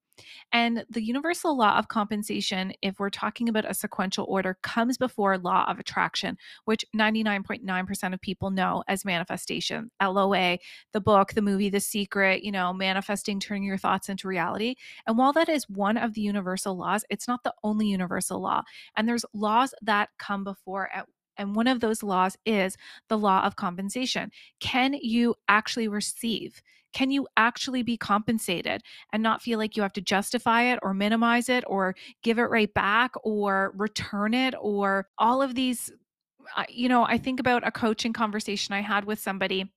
And 0.51 0.85
the 0.89 1.03
universal 1.03 1.57
law 1.57 1.77
of 1.77 1.87
compensation, 1.87 2.73
if 2.81 2.99
we're 2.99 3.09
talking 3.09 3.49
about 3.49 3.69
a 3.69 3.73
sequential 3.73 4.25
order, 4.27 4.57
comes 4.63 4.97
before 4.97 5.37
law 5.37 5.65
of 5.69 5.79
attraction, 5.79 6.37
which 6.65 6.85
99.9% 6.95 8.13
of 8.13 8.21
people 8.21 8.49
know 8.49 8.83
as 8.87 9.05
manifestation, 9.05 9.91
LOA, 10.01 10.57
the 10.93 11.01
book, 11.01 11.33
the 11.33 11.41
movie, 11.41 11.69
The 11.69 11.79
Secret, 11.79 12.43
you 12.43 12.51
know, 12.51 12.73
manifesting, 12.73 13.39
turning 13.39 13.63
your 13.63 13.77
thoughts 13.77 14.09
into 14.09 14.27
reality. 14.27 14.75
And 15.05 15.17
while 15.17 15.33
that 15.33 15.49
is 15.49 15.69
one 15.69 15.97
of 15.97 16.13
the 16.13 16.21
universal 16.21 16.77
laws, 16.77 17.03
it's 17.09 17.27
not 17.27 17.43
the 17.43 17.53
only 17.63 17.87
universal 17.87 18.41
law. 18.41 18.63
And 18.95 19.07
there's 19.07 19.25
laws 19.33 19.73
that 19.81 20.09
come 20.17 20.43
before 20.43 20.89
at 20.93 21.07
and 21.37 21.55
one 21.55 21.67
of 21.67 21.79
those 21.79 22.03
laws 22.03 22.37
is 22.45 22.77
the 23.09 23.17
law 23.17 23.43
of 23.43 23.55
compensation. 23.55 24.31
Can 24.59 24.93
you 24.93 25.35
actually 25.47 25.87
receive? 25.87 26.61
Can 26.93 27.11
you 27.11 27.27
actually 27.37 27.83
be 27.83 27.97
compensated 27.97 28.81
and 29.13 29.21
not 29.21 29.41
feel 29.41 29.59
like 29.59 29.75
you 29.75 29.83
have 29.83 29.93
to 29.93 30.01
justify 30.01 30.63
it 30.63 30.79
or 30.81 30.93
minimize 30.93 31.49
it 31.49 31.63
or 31.67 31.95
give 32.23 32.39
it 32.39 32.43
right 32.43 32.73
back 32.73 33.11
or 33.23 33.73
return 33.75 34.33
it 34.33 34.55
or 34.59 35.07
all 35.17 35.41
of 35.41 35.53
these? 35.53 35.91
You 36.69 36.89
know, 36.89 37.03
I 37.03 37.17
think 37.17 37.39
about 37.39 37.67
a 37.67 37.71
coaching 37.71 38.13
conversation 38.13 38.73
I 38.73 38.81
had 38.81 39.05
with 39.05 39.19
somebody 39.19 39.71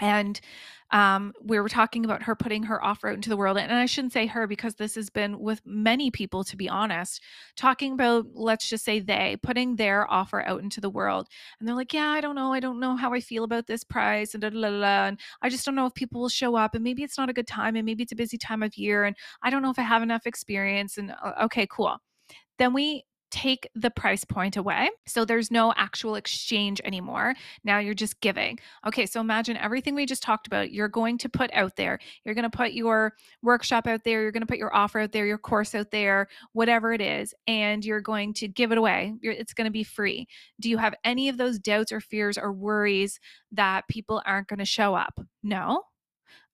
and 0.00 0.40
um, 0.92 1.32
we 1.42 1.58
were 1.58 1.68
talking 1.68 2.04
about 2.04 2.22
her 2.22 2.36
putting 2.36 2.62
her 2.64 2.82
offer 2.84 3.08
out 3.08 3.14
into 3.14 3.28
the 3.28 3.36
world 3.36 3.58
and 3.58 3.72
i 3.72 3.86
shouldn't 3.86 4.12
say 4.12 4.26
her 4.26 4.46
because 4.46 4.76
this 4.76 4.94
has 4.94 5.10
been 5.10 5.40
with 5.40 5.60
many 5.64 6.10
people 6.10 6.44
to 6.44 6.56
be 6.56 6.68
honest 6.68 7.20
talking 7.56 7.92
about 7.92 8.26
let's 8.34 8.68
just 8.68 8.84
say 8.84 9.00
they 9.00 9.36
putting 9.42 9.76
their 9.76 10.08
offer 10.10 10.42
out 10.42 10.62
into 10.62 10.80
the 10.80 10.90
world 10.90 11.26
and 11.58 11.68
they're 11.68 11.74
like 11.74 11.92
yeah 11.92 12.10
i 12.10 12.20
don't 12.20 12.36
know 12.36 12.52
i 12.52 12.60
don't 12.60 12.78
know 12.78 12.96
how 12.96 13.12
i 13.12 13.20
feel 13.20 13.42
about 13.42 13.66
this 13.66 13.82
price 13.82 14.34
and, 14.34 14.44
and 14.44 15.18
i 15.42 15.48
just 15.48 15.64
don't 15.64 15.74
know 15.74 15.86
if 15.86 15.94
people 15.94 16.20
will 16.20 16.28
show 16.28 16.54
up 16.54 16.74
and 16.74 16.84
maybe 16.84 17.02
it's 17.02 17.18
not 17.18 17.28
a 17.28 17.34
good 17.34 17.48
time 17.48 17.74
and 17.74 17.84
maybe 17.84 18.02
it's 18.04 18.12
a 18.12 18.16
busy 18.16 18.38
time 18.38 18.62
of 18.62 18.76
year 18.76 19.04
and 19.04 19.16
i 19.42 19.50
don't 19.50 19.62
know 19.62 19.70
if 19.70 19.78
i 19.78 19.82
have 19.82 20.02
enough 20.02 20.26
experience 20.26 20.98
and 20.98 21.12
okay 21.40 21.66
cool. 21.70 21.98
Then 22.58 22.72
we 22.72 23.04
take 23.36 23.68
the 23.74 23.90
price 23.90 24.24
point 24.24 24.56
away. 24.56 24.88
So 25.06 25.26
there's 25.26 25.50
no 25.50 25.74
actual 25.76 26.14
exchange 26.14 26.80
anymore. 26.84 27.34
Now 27.64 27.78
you're 27.78 27.92
just 27.92 28.22
giving. 28.22 28.58
Okay, 28.86 29.04
so 29.04 29.20
imagine 29.20 29.58
everything 29.58 29.94
we 29.94 30.06
just 30.06 30.22
talked 30.22 30.46
about, 30.46 30.72
you're 30.72 30.88
going 30.88 31.18
to 31.18 31.28
put 31.28 31.50
out 31.52 31.76
there. 31.76 31.98
You're 32.24 32.34
going 32.34 32.50
to 32.50 32.56
put 32.56 32.72
your 32.72 33.12
workshop 33.42 33.86
out 33.86 34.04
there, 34.04 34.22
you're 34.22 34.32
going 34.32 34.40
to 34.40 34.46
put 34.46 34.56
your 34.56 34.74
offer 34.74 35.00
out 35.00 35.12
there, 35.12 35.26
your 35.26 35.36
course 35.36 35.74
out 35.74 35.90
there, 35.90 36.28
whatever 36.54 36.94
it 36.94 37.02
is, 37.02 37.34
and 37.46 37.84
you're 37.84 38.00
going 38.00 38.32
to 38.34 38.48
give 38.48 38.72
it 38.72 38.78
away. 38.78 39.12
it's 39.20 39.52
going 39.52 39.66
to 39.66 39.70
be 39.70 39.84
free. 39.84 40.26
Do 40.58 40.70
you 40.70 40.78
have 40.78 40.94
any 41.04 41.28
of 41.28 41.36
those 41.36 41.58
doubts 41.58 41.92
or 41.92 42.00
fears 42.00 42.38
or 42.38 42.54
worries 42.54 43.20
that 43.52 43.86
people 43.86 44.22
aren't 44.24 44.48
going 44.48 44.60
to 44.60 44.64
show 44.64 44.94
up? 44.94 45.20
No, 45.42 45.82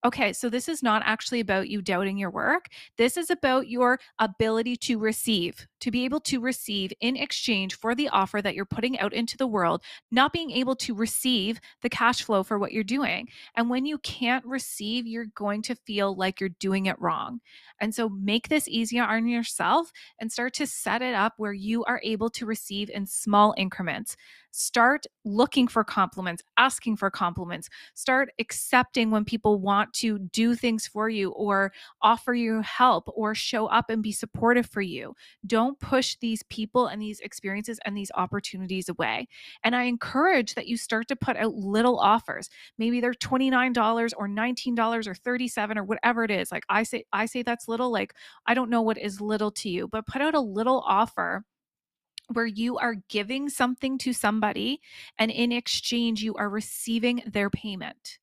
Okay, 0.04 0.32
so 0.32 0.50
this 0.50 0.68
is 0.68 0.82
not 0.82 1.02
actually 1.04 1.38
about 1.38 1.68
you 1.68 1.80
doubting 1.80 2.18
your 2.18 2.30
work. 2.30 2.66
This 2.96 3.16
is 3.16 3.30
about 3.30 3.68
your 3.68 4.00
ability 4.18 4.74
to 4.78 4.98
receive, 4.98 5.64
to 5.78 5.92
be 5.92 6.04
able 6.04 6.18
to 6.22 6.40
receive 6.40 6.92
in 7.00 7.16
exchange 7.16 7.76
for 7.76 7.94
the 7.94 8.08
offer 8.08 8.42
that 8.42 8.56
you're 8.56 8.64
putting 8.64 8.98
out 8.98 9.12
into 9.12 9.36
the 9.36 9.46
world, 9.46 9.80
not 10.10 10.32
being 10.32 10.50
able 10.50 10.74
to 10.74 10.94
receive 10.94 11.60
the 11.82 11.88
cash 11.88 12.24
flow 12.24 12.42
for 12.42 12.58
what 12.58 12.72
you're 12.72 12.82
doing. 12.82 13.28
And 13.54 13.70
when 13.70 13.86
you 13.86 13.98
can't 13.98 14.44
receive, 14.44 15.06
you're 15.06 15.26
going 15.36 15.62
to 15.62 15.76
feel 15.76 16.16
like 16.16 16.40
you're 16.40 16.48
doing 16.48 16.86
it 16.86 17.00
wrong. 17.00 17.40
And 17.78 17.94
so 17.94 18.08
make 18.08 18.48
this 18.48 18.66
easier 18.66 19.04
on 19.04 19.28
yourself 19.28 19.92
and 20.18 20.32
start 20.32 20.52
to 20.54 20.66
set 20.66 21.02
it 21.02 21.14
up 21.14 21.34
where 21.36 21.52
you 21.52 21.84
are 21.84 22.00
able 22.02 22.30
to 22.30 22.46
receive 22.46 22.90
in 22.90 23.06
small 23.06 23.54
increments. 23.56 24.16
Start 24.54 25.06
looking 25.24 25.66
for 25.66 25.82
compliments, 25.82 26.42
asking 26.58 26.96
for 26.96 27.10
compliments. 27.10 27.70
Start 27.94 28.28
accepting 28.38 29.10
when 29.10 29.24
people 29.24 29.58
want 29.58 29.94
to 29.94 30.18
do 30.18 30.54
things 30.54 30.86
for 30.86 31.08
you 31.08 31.30
or 31.30 31.72
offer 32.02 32.34
you 32.34 32.60
help 32.60 33.08
or 33.14 33.34
show 33.34 33.66
up 33.66 33.88
and 33.88 34.02
be 34.02 34.12
supportive 34.12 34.66
for 34.66 34.82
you. 34.82 35.14
Don't 35.46 35.80
push 35.80 36.16
these 36.20 36.42
people 36.50 36.86
and 36.86 37.00
these 37.00 37.18
experiences 37.20 37.80
and 37.86 37.96
these 37.96 38.10
opportunities 38.14 38.90
away. 38.90 39.26
And 39.64 39.74
I 39.74 39.84
encourage 39.84 40.54
that 40.54 40.66
you 40.66 40.76
start 40.76 41.08
to 41.08 41.16
put 41.16 41.38
out 41.38 41.54
little 41.54 41.98
offers. 41.98 42.50
Maybe 42.76 43.00
they're 43.00 43.14
$29 43.14 44.12
or 44.18 44.28
$19 44.28 45.06
or 45.06 45.14
37 45.14 45.78
or 45.78 45.84
whatever 45.84 46.24
it 46.24 46.30
is. 46.30 46.52
Like 46.52 46.64
I 46.68 46.82
say 46.82 47.04
I 47.12 47.24
say 47.24 47.42
that's 47.42 47.68
little 47.68 47.90
like 47.90 48.12
I 48.46 48.52
don't 48.52 48.70
know 48.70 48.82
what 48.82 48.98
is 48.98 49.20
little 49.20 49.50
to 49.52 49.70
you, 49.70 49.88
but 49.88 50.06
put 50.06 50.20
out 50.20 50.34
a 50.34 50.40
little 50.40 50.84
offer 50.86 51.44
where 52.28 52.46
you 52.46 52.78
are 52.78 52.96
giving 53.08 53.48
something 53.48 53.98
to 53.98 54.12
somebody 54.12 54.80
and 55.18 55.30
in 55.30 55.52
exchange 55.52 56.22
you 56.22 56.34
are 56.34 56.48
receiving 56.48 57.22
their 57.26 57.50
payment. 57.50 58.18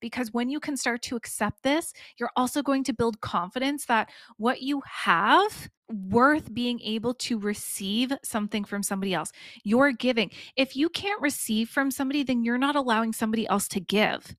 Because 0.00 0.32
when 0.32 0.50
you 0.50 0.60
can 0.60 0.76
start 0.76 1.02
to 1.02 1.16
accept 1.16 1.62
this, 1.62 1.92
you're 2.18 2.30
also 2.36 2.62
going 2.62 2.84
to 2.84 2.92
build 2.92 3.20
confidence 3.20 3.86
that 3.86 4.10
what 4.36 4.62
you 4.62 4.82
have 4.86 5.68
worth 5.88 6.52
being 6.52 6.80
able 6.80 7.14
to 7.14 7.38
receive 7.38 8.12
something 8.22 8.64
from 8.64 8.82
somebody 8.82 9.14
else. 9.14 9.32
You're 9.64 9.92
giving. 9.92 10.30
If 10.56 10.76
you 10.76 10.88
can't 10.88 11.20
receive 11.22 11.70
from 11.70 11.90
somebody, 11.90 12.24
then 12.24 12.44
you're 12.44 12.58
not 12.58 12.76
allowing 12.76 13.12
somebody 13.12 13.48
else 13.48 13.68
to 13.68 13.80
give. 13.80 14.36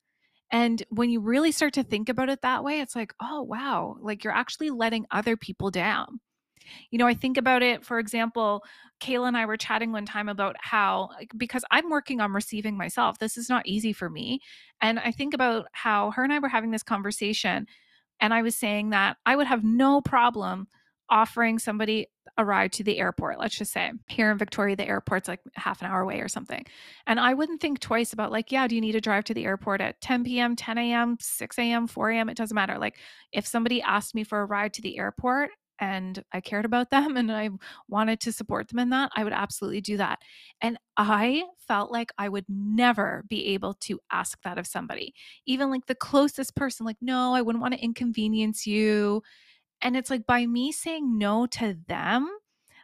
And 0.51 0.82
when 0.89 1.10
you 1.10 1.20
really 1.20 1.51
start 1.51 1.74
to 1.74 1.84
think 1.84 2.08
about 2.08 2.29
it 2.29 2.41
that 2.41 2.63
way, 2.63 2.79
it's 2.79 2.96
like, 2.96 3.13
oh, 3.22 3.41
wow, 3.41 3.98
like 4.00 4.24
you're 4.24 4.34
actually 4.34 4.70
letting 4.70 5.06
other 5.12 5.36
people 5.36 5.72
down. 5.72 6.20
You 6.89 6.97
know, 6.97 7.07
I 7.07 7.13
think 7.13 7.38
about 7.38 7.63
it, 7.63 7.86
for 7.86 8.00
example, 8.00 8.63
Kayla 9.00 9.27
and 9.27 9.38
I 9.38 9.45
were 9.45 9.57
chatting 9.57 9.91
one 9.91 10.05
time 10.05 10.29
about 10.29 10.55
how, 10.59 11.09
because 11.36 11.63
I'm 11.71 11.89
working 11.89 12.19
on 12.19 12.33
receiving 12.33 12.77
myself, 12.77 13.19
this 13.19 13.38
is 13.38 13.50
not 13.50 13.67
easy 13.67 13.93
for 13.93 14.09
me. 14.09 14.39
And 14.81 15.00
I 15.00 15.12
think 15.12 15.33
about 15.33 15.67
how 15.71 16.12
her 16.12 16.24
and 16.24 16.33
I 16.33 16.39
were 16.39 16.50
having 16.50 16.71
this 16.71 16.83
conversation, 16.83 17.67
and 18.19 18.33
I 18.33 18.41
was 18.41 18.55
saying 18.55 18.89
that 18.91 19.17
I 19.25 19.36
would 19.36 19.47
have 19.47 19.63
no 19.63 20.01
problem 20.01 20.67
offering 21.09 21.59
somebody 21.59 22.07
a 22.38 22.45
ride 22.45 22.71
to 22.74 22.83
the 22.83 23.00
airport, 23.00 23.39
let's 23.39 23.57
just 23.57 23.71
say 23.71 23.91
here 24.07 24.29
in 24.29 24.38
Victoria, 24.38 24.75
the 24.75 24.88
airport's 24.88 25.27
like 25.27 25.39
half 25.55 25.81
an 25.81 25.88
hour 25.88 26.01
away 26.01 26.19
or 26.19 26.27
something. 26.27 26.63
And 27.07 27.19
I 27.19 27.33
wouldn't 27.33 27.62
think 27.62 27.79
twice 27.79 28.13
about, 28.13 28.31
like, 28.31 28.51
yeah, 28.51 28.67
do 28.67 28.75
you 28.75 28.81
need 28.81 28.91
to 28.91 29.01
drive 29.01 29.24
to 29.25 29.33
the 29.33 29.45
airport 29.45 29.81
at 29.81 30.00
10 30.01 30.24
p.m., 30.24 30.55
10 30.55 30.77
a.m., 30.77 31.17
6 31.19 31.57
a.m., 31.57 31.88
4 31.88 32.12
a.m.? 32.12 32.29
It 32.29 32.38
doesn't 32.38 32.53
matter. 32.53 32.77
Like, 32.77 32.97
if 33.31 33.47
somebody 33.47 33.81
asked 33.81 34.13
me 34.13 34.24
for 34.24 34.41
a 34.41 34.45
ride 34.45 34.74
to 34.74 34.81
the 34.81 35.00
airport, 35.00 35.50
and 35.79 36.24
I 36.31 36.41
cared 36.41 36.65
about 36.65 36.89
them 36.89 37.17
and 37.17 37.31
I 37.31 37.50
wanted 37.88 38.19
to 38.22 38.31
support 38.31 38.67
them 38.67 38.79
in 38.79 38.89
that, 38.89 39.12
I 39.15 39.24
would 39.24 39.34
absolutely 39.34 39.81
do 39.81 39.98
that. 39.98 40.19
And 40.62 40.77
I 40.98 41.43
felt 41.67 41.91
like 41.91 42.12
I 42.17 42.29
would 42.29 42.46
never 42.50 43.24
be 43.29 43.48
able 43.48 43.75
to 43.81 44.00
ask 44.12 44.41
that 44.43 44.57
of 44.57 44.67
somebody, 44.67 45.13
even 45.46 45.69
like 45.69 45.86
the 45.86 45.96
closest 45.96 46.55
person, 46.55 46.86
like, 46.86 46.98
no, 47.01 47.34
I 47.34 47.41
wouldn't 47.41 47.62
want 47.62 47.74
to 47.74 47.84
inconvenience 47.84 48.65
you. 48.65 49.22
And 49.81 49.96
it's 49.96 50.10
like 50.10 50.25
by 50.25 50.46
me 50.46 50.72
saying 50.72 51.17
no 51.17 51.46
to 51.48 51.77
them, 51.88 52.29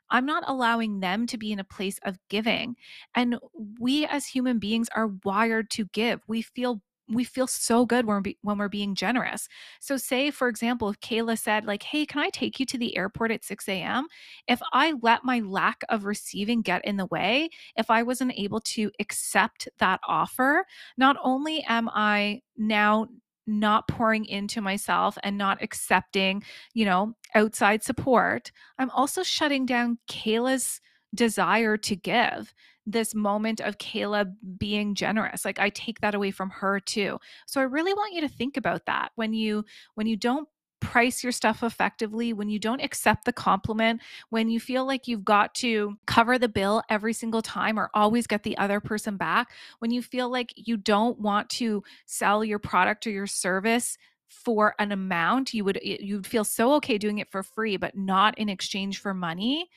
I'm 0.09 0.25
not 0.25 0.43
allowing 0.45 0.99
them 0.99 1.25
to 1.27 1.37
be 1.37 1.51
in 1.51 1.59
a 1.59 1.63
place 1.63 1.99
of 2.05 2.19
giving. 2.29 2.75
And 3.15 3.39
we 3.79 4.05
as 4.05 4.27
human 4.27 4.59
beings 4.59 4.87
are 4.95 5.11
wired 5.23 5.71
to 5.71 5.85
give. 5.85 6.21
We 6.27 6.43
feel 6.43 6.81
we 7.09 7.23
feel 7.23 7.47
so 7.47 7.85
good 7.85 8.05
when 8.05 8.17
we're, 8.17 8.21
be, 8.21 8.37
when 8.41 8.57
we're 8.57 8.69
being 8.69 8.95
generous. 8.95 9.47
So, 9.79 9.97
say, 9.97 10.31
for 10.31 10.47
example, 10.47 10.89
if 10.89 10.99
Kayla 10.99 11.37
said, 11.37 11.65
like, 11.65 11.83
hey, 11.83 12.05
can 12.05 12.21
I 12.21 12.29
take 12.29 12.59
you 12.59 12.65
to 12.67 12.77
the 12.77 12.95
airport 12.95 13.31
at 13.31 13.43
6 13.43 13.67
a.m.? 13.67 14.07
If 14.47 14.61
I 14.71 14.93
let 15.01 15.23
my 15.23 15.39
lack 15.39 15.83
of 15.89 16.05
receiving 16.05 16.61
get 16.61 16.85
in 16.85 16.97
the 16.97 17.07
way, 17.07 17.49
if 17.75 17.89
I 17.89 18.03
wasn't 18.03 18.33
able 18.37 18.61
to 18.61 18.91
accept 18.99 19.67
that 19.79 19.99
offer, 20.07 20.65
not 20.97 21.17
only 21.23 21.63
am 21.67 21.89
I 21.89 22.41
now 22.57 23.07
not 23.45 23.87
pouring 23.87 24.25
into 24.25 24.61
myself 24.61 25.17
and 25.23 25.37
not 25.37 25.61
accepting, 25.61 26.43
you 26.73 26.85
know, 26.85 27.13
outside 27.35 27.83
support, 27.83 28.51
I'm 28.77 28.89
also 28.91 29.23
shutting 29.23 29.65
down 29.65 29.97
Kayla's 30.09 30.79
desire 31.13 31.77
to 31.77 31.95
give 31.95 32.53
this 32.85 33.15
moment 33.15 33.61
of 33.61 33.77
Kayla 33.77 34.33
being 34.57 34.95
generous. 34.95 35.45
Like 35.45 35.59
I 35.59 35.69
take 35.69 36.01
that 36.01 36.15
away 36.15 36.31
from 36.31 36.49
her 36.49 36.79
too. 36.79 37.19
So 37.45 37.61
I 37.61 37.65
really 37.65 37.93
want 37.93 38.13
you 38.13 38.21
to 38.21 38.27
think 38.27 38.57
about 38.57 38.85
that 38.85 39.11
when 39.15 39.33
you 39.33 39.65
when 39.95 40.07
you 40.07 40.17
don't 40.17 40.47
price 40.79 41.23
your 41.23 41.31
stuff 41.31 41.63
effectively, 41.63 42.33
when 42.33 42.49
you 42.49 42.59
don't 42.59 42.81
accept 42.81 43.23
the 43.23 43.31
compliment, 43.31 44.01
when 44.29 44.49
you 44.49 44.59
feel 44.59 44.85
like 44.85 45.07
you've 45.07 45.23
got 45.23 45.55
to 45.55 45.97
cover 46.05 46.37
the 46.37 46.49
bill 46.49 46.83
every 46.89 47.13
single 47.13 47.41
time 47.41 47.79
or 47.79 47.89
always 47.93 48.27
get 48.27 48.43
the 48.43 48.57
other 48.57 48.81
person 48.81 49.15
back, 49.15 49.49
when 49.79 49.91
you 49.91 50.01
feel 50.01 50.29
like 50.29 50.51
you 50.57 50.75
don't 50.75 51.17
want 51.19 51.49
to 51.49 51.81
sell 52.05 52.43
your 52.43 52.59
product 52.59 53.07
or 53.07 53.11
your 53.11 53.27
service 53.27 53.97
for 54.27 54.75
an 54.77 54.91
amount, 54.91 55.53
you 55.53 55.63
would 55.63 55.79
you'd 55.81 56.27
feel 56.27 56.43
so 56.43 56.73
okay 56.73 56.97
doing 56.97 57.19
it 57.19 57.31
for 57.31 57.43
free 57.43 57.77
but 57.77 57.95
not 57.95 58.37
in 58.37 58.49
exchange 58.49 58.99
for 58.99 59.13
money 59.13 59.69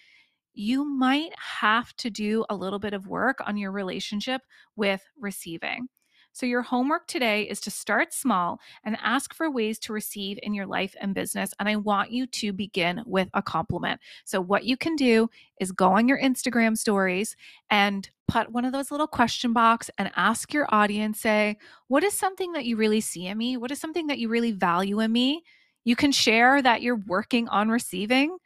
you 0.57 0.85
might 0.85 1.33
have 1.39 1.95
to 1.97 2.11
do 2.11 2.45
a 2.49 2.57
little 2.57 2.79
bit 2.79 2.95
of 2.95 3.07
work 3.07 3.39
on 3.47 3.57
your 3.57 3.71
relationship 3.71 4.41
with 4.75 5.05
receiving. 5.21 5.89
So, 6.33 6.45
your 6.45 6.63
homework 6.63 7.07
today 7.07 7.45
is 7.45 7.61
to 7.63 7.71
start 7.71 8.13
small 8.13 8.61
and 8.85 8.99
ask 9.03 9.33
for 9.33 9.51
ways 9.51 9.79
to 9.81 9.95
receive 9.95 10.39
in 10.43 10.53
your 10.53 10.67
life 10.67 10.95
and 11.01 11.15
business. 11.15 11.55
And 11.59 11.67
I 11.67 11.77
want 11.77 12.11
you 12.11 12.27
to 12.27 12.53
begin 12.53 13.03
with 13.07 13.29
a 13.33 13.41
compliment. 13.41 14.01
So, 14.25 14.41
what 14.41 14.65
you 14.65 14.77
can 14.77 14.97
do 14.97 15.31
is 15.61 15.73
go 15.73 15.93
on 15.93 16.09
your 16.09 16.21
Instagram 16.21 16.77
stories 16.77 17.37
and 17.71 18.09
put 18.29 18.53
one 18.53 18.67
of 18.67 18.73
those 18.73 18.91
little 18.91 19.07
question 19.07 19.53
box 19.53 19.91
and 19.97 20.11
ask 20.15 20.53
your 20.53 20.67
audience 20.75 21.21
say, 21.21 21.57
what 21.89 22.05
is 22.05 22.13
something 22.13 22.53
that 22.53 22.67
you 22.67 22.77
really 22.77 23.01
see 23.01 23.27
in 23.27 23.39
me? 23.39 23.57
What 23.57 23.71
is 23.71 23.81
something 23.81 24.09
that 24.09 24.19
you 24.19 24.29
really 24.29 24.53
value 24.53 25.01
in 25.01 25.13
me? 25.13 25.43
You 25.85 25.97
can 25.97 26.13
share 26.13 26.61
that 26.61 26.83
you're 26.83 26.97
working 27.07 27.49
on 27.49 27.71
receiving 27.71 28.37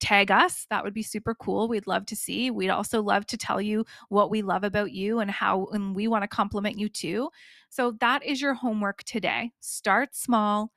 tag 0.00 0.30
us. 0.30 0.66
That 0.70 0.82
would 0.82 0.94
be 0.94 1.02
super 1.02 1.34
cool. 1.34 1.68
We'd 1.68 1.86
love 1.86 2.06
to 2.06 2.16
see. 2.16 2.50
We'd 2.50 2.70
also 2.70 3.02
love 3.02 3.26
to 3.26 3.36
tell 3.36 3.60
you 3.60 3.84
what 4.08 4.30
we 4.30 4.42
love 4.42 4.64
about 4.64 4.92
you 4.92 5.20
and 5.20 5.30
how 5.30 5.66
and 5.72 5.94
we 5.94 6.08
want 6.08 6.22
to 6.22 6.28
compliment 6.28 6.78
you 6.78 6.88
too. 6.88 7.30
So 7.68 7.92
that 8.00 8.24
is 8.24 8.40
your 8.40 8.54
homework 8.54 9.04
today. 9.04 9.52
Start 9.60 10.14
small. 10.16 10.72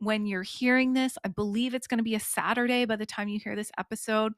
When 0.00 0.26
you're 0.26 0.42
hearing 0.42 0.92
this, 0.92 1.18
I 1.24 1.28
believe 1.28 1.74
it's 1.74 1.88
going 1.88 1.98
to 1.98 2.04
be 2.04 2.14
a 2.14 2.20
Saturday 2.20 2.84
by 2.84 2.96
the 2.96 3.06
time 3.06 3.28
you 3.28 3.40
hear 3.42 3.56
this 3.56 3.72
episode. 3.78 4.32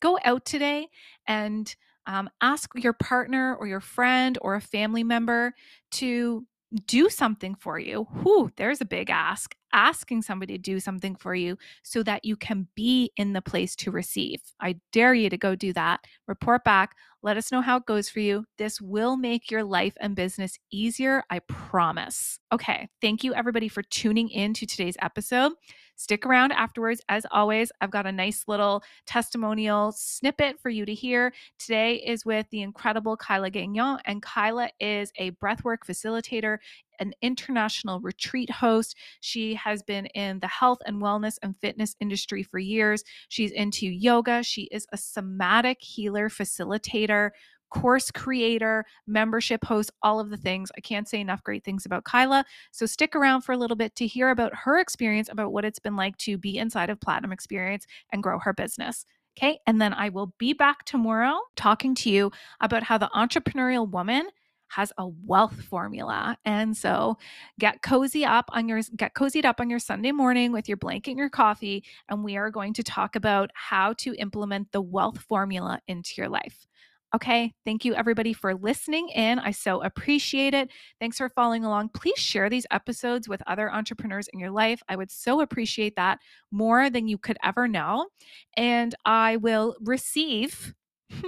Go 0.00 0.18
out 0.24 0.44
today 0.44 0.88
and 1.26 1.74
um, 2.06 2.28
ask 2.40 2.70
your 2.74 2.92
partner 2.92 3.56
or 3.56 3.66
your 3.66 3.80
friend 3.80 4.36
or 4.42 4.54
a 4.54 4.60
family 4.60 5.04
member 5.04 5.54
to 5.92 6.46
do 6.86 7.08
something 7.08 7.54
for 7.54 7.78
you. 7.78 8.06
Whew, 8.22 8.50
there's 8.56 8.80
a 8.80 8.84
big 8.86 9.08
ask 9.08 9.54
asking 9.76 10.22
somebody 10.22 10.54
to 10.54 10.58
do 10.58 10.80
something 10.80 11.14
for 11.14 11.34
you 11.34 11.56
so 11.84 12.02
that 12.02 12.24
you 12.24 12.34
can 12.34 12.66
be 12.74 13.12
in 13.16 13.34
the 13.34 13.42
place 13.42 13.76
to 13.76 13.92
receive. 13.92 14.40
I 14.58 14.76
dare 14.90 15.14
you 15.14 15.30
to 15.30 15.36
go 15.36 15.54
do 15.54 15.72
that. 15.74 16.00
Report 16.26 16.64
back. 16.64 16.96
Let 17.22 17.36
us 17.36 17.52
know 17.52 17.60
how 17.60 17.76
it 17.76 17.86
goes 17.86 18.08
for 18.08 18.20
you. 18.20 18.46
This 18.56 18.80
will 18.80 19.16
make 19.16 19.50
your 19.50 19.64
life 19.64 19.94
and 20.00 20.16
business 20.16 20.58
easier. 20.70 21.22
I 21.30 21.40
promise. 21.40 22.38
Okay. 22.52 22.88
Thank 23.00 23.22
you, 23.22 23.34
everybody, 23.34 23.68
for 23.68 23.82
tuning 23.82 24.28
in 24.30 24.54
to 24.54 24.66
today's 24.66 24.96
episode. 25.02 25.52
Stick 25.96 26.26
around 26.26 26.52
afterwards. 26.52 27.00
As 27.08 27.26
always, 27.30 27.72
I've 27.80 27.90
got 27.90 28.06
a 28.06 28.12
nice 28.12 28.44
little 28.46 28.82
testimonial 29.06 29.92
snippet 29.92 30.60
for 30.60 30.68
you 30.68 30.84
to 30.84 30.94
hear. 30.94 31.32
Today 31.58 31.96
is 31.96 32.24
with 32.24 32.46
the 32.50 32.60
incredible 32.60 33.16
Kyla 33.16 33.50
Gagnon, 33.50 33.98
and 34.04 34.22
Kyla 34.22 34.70
is 34.78 35.10
a 35.16 35.30
breathwork 35.32 35.78
facilitator 35.88 36.58
an 36.98 37.12
international 37.22 38.00
retreat 38.00 38.50
host. 38.50 38.96
She 39.20 39.54
has 39.54 39.82
been 39.82 40.06
in 40.06 40.40
the 40.40 40.48
health 40.48 40.78
and 40.86 41.02
wellness 41.02 41.38
and 41.42 41.54
fitness 41.60 41.96
industry 42.00 42.42
for 42.42 42.58
years. 42.58 43.04
She's 43.28 43.52
into 43.52 43.86
yoga. 43.86 44.42
She 44.42 44.62
is 44.72 44.86
a 44.92 44.96
somatic 44.96 45.78
healer 45.80 46.28
facilitator, 46.28 47.30
course 47.70 48.10
creator, 48.10 48.84
membership 49.06 49.64
host, 49.64 49.90
all 50.02 50.20
of 50.20 50.30
the 50.30 50.36
things. 50.36 50.70
I 50.76 50.80
can't 50.80 51.08
say 51.08 51.20
enough 51.20 51.42
great 51.42 51.64
things 51.64 51.84
about 51.84 52.04
Kyla. 52.04 52.44
So 52.70 52.86
stick 52.86 53.14
around 53.14 53.42
for 53.42 53.52
a 53.52 53.58
little 53.58 53.76
bit 53.76 53.94
to 53.96 54.06
hear 54.06 54.30
about 54.30 54.54
her 54.54 54.78
experience, 54.78 55.28
about 55.30 55.52
what 55.52 55.64
it's 55.64 55.78
been 55.78 55.96
like 55.96 56.16
to 56.18 56.38
be 56.38 56.58
inside 56.58 56.90
of 56.90 57.00
Platinum 57.00 57.32
Experience 57.32 57.86
and 58.12 58.22
grow 58.22 58.38
her 58.38 58.52
business. 58.52 59.04
Okay. 59.38 59.58
And 59.66 59.80
then 59.80 59.92
I 59.92 60.08
will 60.08 60.32
be 60.38 60.54
back 60.54 60.84
tomorrow 60.84 61.38
talking 61.56 61.94
to 61.96 62.10
you 62.10 62.30
about 62.60 62.84
how 62.84 62.96
the 62.96 63.10
entrepreneurial 63.14 63.88
woman 63.88 64.28
has 64.68 64.92
a 64.98 65.08
wealth 65.24 65.60
formula. 65.62 66.36
And 66.44 66.76
so 66.76 67.16
get 67.58 67.82
cozy 67.82 68.24
up 68.24 68.46
on 68.52 68.68
your 68.68 68.80
get 68.96 69.14
cozied 69.14 69.44
up 69.44 69.60
on 69.60 69.70
your 69.70 69.78
Sunday 69.78 70.12
morning 70.12 70.52
with 70.52 70.68
your 70.68 70.76
blanket 70.76 71.12
and 71.12 71.18
your 71.18 71.30
coffee 71.30 71.84
and 72.08 72.24
we 72.24 72.36
are 72.36 72.50
going 72.50 72.72
to 72.74 72.82
talk 72.82 73.16
about 73.16 73.50
how 73.54 73.92
to 73.94 74.14
implement 74.14 74.72
the 74.72 74.82
wealth 74.82 75.18
formula 75.18 75.80
into 75.88 76.14
your 76.16 76.28
life. 76.28 76.66
Okay. 77.14 77.54
Thank 77.64 77.84
you, 77.84 77.94
everybody, 77.94 78.32
for 78.32 78.54
listening 78.54 79.08
in. 79.10 79.38
I 79.38 79.52
so 79.52 79.80
appreciate 79.82 80.54
it. 80.54 80.70
Thanks 81.00 81.16
for 81.18 81.28
following 81.28 81.64
along. 81.64 81.90
Please 81.94 82.18
share 82.18 82.50
these 82.50 82.66
episodes 82.70 83.28
with 83.28 83.42
other 83.46 83.72
entrepreneurs 83.72 84.28
in 84.32 84.40
your 84.40 84.50
life. 84.50 84.82
I 84.88 84.96
would 84.96 85.10
so 85.10 85.40
appreciate 85.40 85.94
that 85.96 86.18
more 86.50 86.90
than 86.90 87.06
you 87.06 87.16
could 87.16 87.38
ever 87.44 87.68
know. 87.68 88.08
And 88.56 88.94
I 89.04 89.36
will 89.36 89.76
receive, 89.80 90.74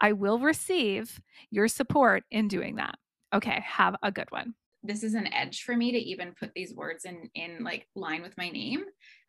I 0.00 0.12
will 0.12 0.38
receive 0.38 1.20
your 1.50 1.68
support 1.68 2.24
in 2.30 2.48
doing 2.48 2.76
that. 2.76 2.96
Okay. 3.34 3.62
Have 3.66 3.96
a 4.02 4.10
good 4.10 4.30
one. 4.30 4.54
This 4.82 5.02
is 5.02 5.14
an 5.14 5.32
edge 5.32 5.62
for 5.62 5.76
me 5.76 5.92
to 5.92 5.98
even 5.98 6.34
put 6.38 6.52
these 6.54 6.74
words 6.74 7.04
in 7.04 7.28
in 7.34 7.64
like 7.64 7.86
line 7.94 8.22
with 8.22 8.36
my 8.38 8.48
name. 8.48 8.84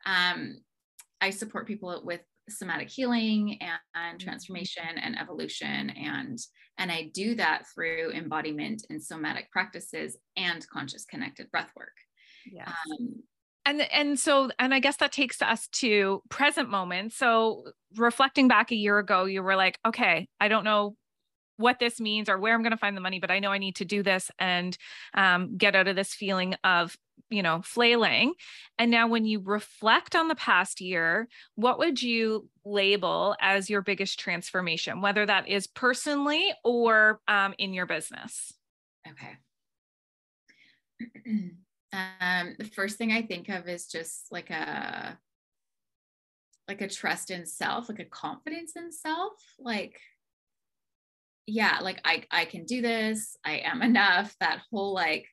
Um, 0.06 0.60
I 1.22 1.32
support 1.32 1.68
people 1.68 2.02
with 2.06 2.22
somatic 2.50 2.90
healing 2.90 3.58
and, 3.62 3.80
and, 3.96 4.20
mm-hmm. 4.20 4.28
transformation 4.28 4.98
and 5.02 5.18
evolution 5.20 5.92
and 5.92 6.38
and 6.80 6.92
i 6.92 7.10
do 7.14 7.36
that 7.36 7.64
through 7.74 8.12
embodiment 8.12 8.84
and 8.90 9.02
somatic 9.04 9.52
practices 9.52 10.18
and 10.36 10.68
conscious 10.70 11.06
connected 11.06 11.50
breath 11.52 11.72
work 11.76 11.94
yes. 12.52 12.68
Um, 12.68 13.22
and 13.66 13.82
and 13.92 14.20
so 14.20 14.50
and 14.60 14.74
i 14.74 14.80
guess 14.80 14.98
that 14.98 15.12
takes 15.12 15.42
us 15.42 15.68
to 15.70 16.22
present 16.30 16.70
moment 16.70 17.14
so 17.14 17.64
reflecting 17.96 18.48
back 18.48 18.72
a 18.72 18.76
year 18.76 18.98
ago 19.00 19.26
you 19.26 19.42
were 19.42 19.56
like 19.56 19.80
okay 19.86 20.28
i 20.40 20.48
don't 20.48 20.64
know 20.64 20.96
what 21.58 21.80
this 21.80 22.00
means 22.00 22.30
or 22.30 22.38
where 22.38 22.54
i'm 22.54 22.62
going 22.62 22.72
to 22.72 22.78
find 22.78 22.96
the 22.96 23.02
money 23.02 23.20
but 23.20 23.32
i 23.32 23.40
know 23.40 23.52
i 23.52 23.58
need 23.58 23.76
to 23.76 23.86
do 23.86 24.02
this 24.02 24.32
and 24.40 24.78
um, 25.14 25.58
get 25.58 25.76
out 25.76 25.88
of 25.88 25.96
this 25.96 26.14
feeling 26.14 26.56
of 26.64 26.96
you 27.30 27.44
know, 27.44 27.62
flailing. 27.64 28.34
And 28.78 28.92
now, 28.92 29.08
when 29.08 29.26
you 29.26 29.40
reflect 29.40 30.16
on 30.16 30.28
the 30.28 30.36
past 30.36 30.82
year, 30.82 31.28
what 31.56 31.80
would 31.80 32.02
you 32.02 32.50
label 32.66 33.36
as 33.40 33.70
your 33.70 33.82
biggest 33.82 34.20
transformation, 34.20 35.02
whether 35.02 35.26
that 35.26 35.48
is 35.48 35.68
personally 35.68 36.52
or 36.64 37.20
um, 37.28 37.54
in 37.58 37.74
your 37.74 37.86
business? 37.86 38.54
Okay. 39.08 39.38
um, 41.94 42.56
the 42.58 42.66
first 42.66 42.98
thing 42.98 43.12
I 43.12 43.22
think 43.24 43.50
of 43.50 43.68
is 43.68 43.88
just 43.88 44.28
like 44.32 44.50
a 44.50 45.18
like 46.68 46.82
a 46.82 46.88
trust 46.88 47.32
in 47.32 47.48
self, 47.48 47.90
like 47.90 48.00
a 48.00 48.06
confidence 48.06 48.74
in 48.76 48.92
self, 48.92 49.34
like 49.60 50.00
yeah, 51.48 51.80
like 51.82 52.00
I 52.06 52.24
I 52.32 52.46
can 52.46 52.66
do 52.66 52.82
this. 52.82 53.36
I 53.44 53.62
am 53.66 53.82
enough. 53.92 54.36
That 54.40 54.62
whole 54.72 54.94
like 54.94 55.28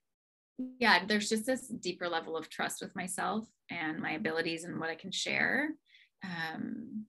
yeah, 0.79 1.05
there's 1.07 1.29
just 1.29 1.47
this 1.47 1.69
deeper 1.69 2.09
level 2.09 2.37
of 2.37 2.49
trust 2.49 2.81
with 2.81 2.97
myself 2.97 3.47
and 3.71 4.01
my 4.01 4.13
abilities 4.13 4.65
and 4.65 4.81
what 4.81 4.89
I 4.89 4.95
can 4.95 5.13
share. 5.13 5.71
Um, 6.25 7.05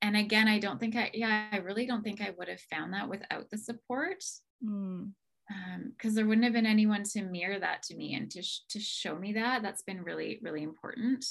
and 0.00 0.16
again, 0.16 0.48
I 0.48 0.58
don't 0.58 0.80
think 0.80 0.96
I, 0.96 1.10
yeah, 1.12 1.48
I 1.52 1.58
really 1.58 1.84
don't 1.84 2.02
think 2.02 2.22
I 2.22 2.32
would 2.38 2.48
have 2.48 2.60
found 2.60 2.94
that 2.94 3.08
without 3.08 3.50
the 3.50 3.58
support. 3.58 4.24
Mm. 4.64 5.10
Because 5.88 6.10
um, 6.10 6.14
there 6.14 6.26
wouldn't 6.26 6.44
have 6.44 6.52
been 6.52 6.66
anyone 6.66 7.02
to 7.02 7.22
mirror 7.22 7.58
that 7.58 7.82
to 7.84 7.96
me 7.96 8.14
and 8.14 8.30
to 8.30 8.42
sh- 8.42 8.60
to 8.70 8.78
show 8.78 9.16
me 9.16 9.32
that. 9.34 9.62
That's 9.62 9.82
been 9.82 10.02
really 10.02 10.38
really 10.42 10.62
important. 10.62 11.24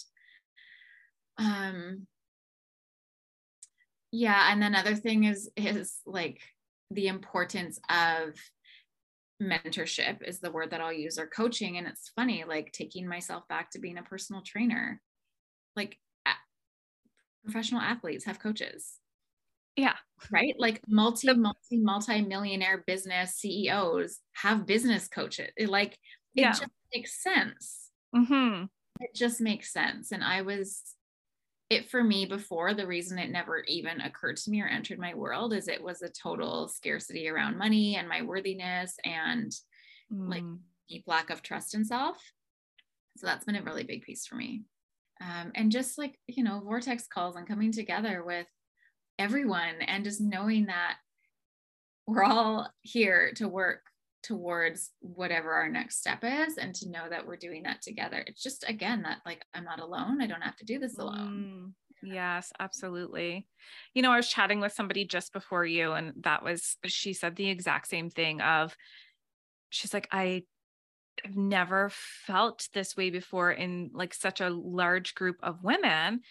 Um, 1.38 2.08
yeah, 4.12 4.52
and 4.52 4.62
then 4.62 4.76
other 4.76 4.96
thing 4.96 5.24
is 5.26 5.50
is 5.56 5.96
like 6.06 6.42
the 6.92 7.08
importance 7.08 7.80
of 7.90 8.34
mentorship 9.42 10.28
is 10.28 10.40
the 10.40 10.52
word 10.52 10.72
that 10.72 10.82
I'll 10.82 10.92
use 10.92 11.18
or 11.18 11.28
coaching. 11.28 11.78
And 11.78 11.88
it's 11.88 12.12
funny, 12.16 12.44
like 12.48 12.72
taking 12.74 13.08
myself 13.08 13.48
back 13.48 13.72
to 13.72 13.80
being 13.80 13.98
a 13.98 14.04
personal 14.04 14.42
trainer. 14.42 15.02
Like 15.76 15.98
professional 17.44 17.82
athletes 17.82 18.26
have 18.26 18.40
coaches. 18.40 19.00
Yeah. 19.80 19.96
Right. 20.32 20.56
Like 20.58 20.82
multi, 20.88 21.34
multi, 21.34 21.78
multi 21.78 22.22
millionaire 22.22 22.84
business 22.86 23.36
CEOs 23.36 24.20
have 24.34 24.66
business 24.66 25.08
coaches. 25.08 25.52
It 25.58 25.70
like, 25.70 25.94
it 26.36 26.42
yeah. 26.42 26.52
just 26.52 26.68
makes 26.94 27.24
sense. 27.24 27.90
Mm-hmm. 28.16 28.66
It 29.00 29.16
just 29.16 29.40
makes 29.40 29.72
sense. 29.72 30.12
And 30.12 30.24
I 30.24 30.42
was 30.42 30.84
it 31.70 31.90
for 31.90 32.04
me 32.04 32.26
before 32.26 32.74
the 32.74 32.88
reason 32.88 33.20
it 33.20 33.30
never 33.30 33.64
even 33.68 34.02
occurred 34.02 34.38
to 34.38 34.50
me 34.50 34.62
or 34.62 34.68
entered 34.68 34.98
my 34.98 35.14
world 35.14 35.54
is 35.54 35.68
it 35.68 35.84
was 35.84 36.02
a 36.02 36.10
total 36.10 36.68
scarcity 36.68 37.30
around 37.30 37.58
money 37.58 37.96
and 37.96 38.10
my 38.10 38.24
worthiness 38.24 38.96
and 39.06 39.52
mm. 40.12 40.30
like 40.30 40.44
deep 40.88 41.04
lack 41.06 41.30
of 41.30 41.44
trust 41.44 41.76
in 41.76 41.86
self 41.86 42.18
so 43.18 43.28
that's 43.28 43.46
been 43.46 43.56
a 43.56 43.62
really 43.62 43.84
big 43.84 44.02
piece 44.02 44.26
for 44.26 44.36
me 44.36 44.64
um, 45.22 45.52
and 45.54 45.72
just 45.72 45.98
like 45.98 46.18
you 46.28 46.44
know 46.44 46.60
vortex 46.64 47.06
calls 47.08 47.36
and 47.36 47.48
coming 47.48 47.72
together 47.72 48.24
with 48.26 48.48
everyone 49.20 49.76
and 49.86 50.04
just 50.04 50.22
knowing 50.22 50.66
that 50.68 50.96
we're 52.08 52.24
all 52.24 52.68
here 52.82 53.32
to 53.36 53.48
work 53.48 53.82
towards 54.24 54.92
whatever 55.00 55.52
our 55.52 55.70
next 55.70 56.00
step 56.00 56.24
is 56.24 56.58
and 56.58 56.74
to 56.76 56.90
know 56.90 57.04
that 57.10 57.26
we're 57.26 57.38
doing 57.38 57.64
that 57.64 57.82
together. 57.82 58.24
It's 58.26 58.42
just 58.42 58.66
again 58.68 59.04
that 59.04 59.20
like 59.26 59.46
i'm 59.54 59.64
not 59.64 59.80
alone. 59.80 60.22
I 60.22 60.28
don't 60.28 60.42
have 60.42 60.58
to 60.58 60.66
do 60.66 60.80
this 60.80 60.98
alone. 60.98 61.74
Mm, 62.04 62.10
yes 62.10 62.52
absolutely. 62.60 63.48
You 63.94 64.02
know 64.02 64.12
i 64.12 64.18
was 64.18 64.30
chatting 64.30 64.60
with 64.60 64.74
somebody 64.74 65.06
just 65.06 65.34
before 65.34 65.66
you 65.66 65.92
and 65.92 66.14
that 66.22 66.44
was 66.44 66.78
she 66.86 67.14
said 67.14 67.36
the 67.36 67.50
exact 67.50 67.88
same 67.88 68.10
thing 68.10 68.42
of 68.42 68.76
she's 69.70 69.94
like 69.94 70.08
i 70.12 70.44
have 71.24 71.36
never 71.36 71.92
felt 72.26 72.70
this 72.74 72.96
way 72.96 73.10
before 73.10 73.52
in 73.52 73.92
like 73.94 74.14
such 74.14 74.42
a 74.42 74.50
large 74.50 75.16
group 75.16 75.38
of 75.44 75.64
women 75.64 76.22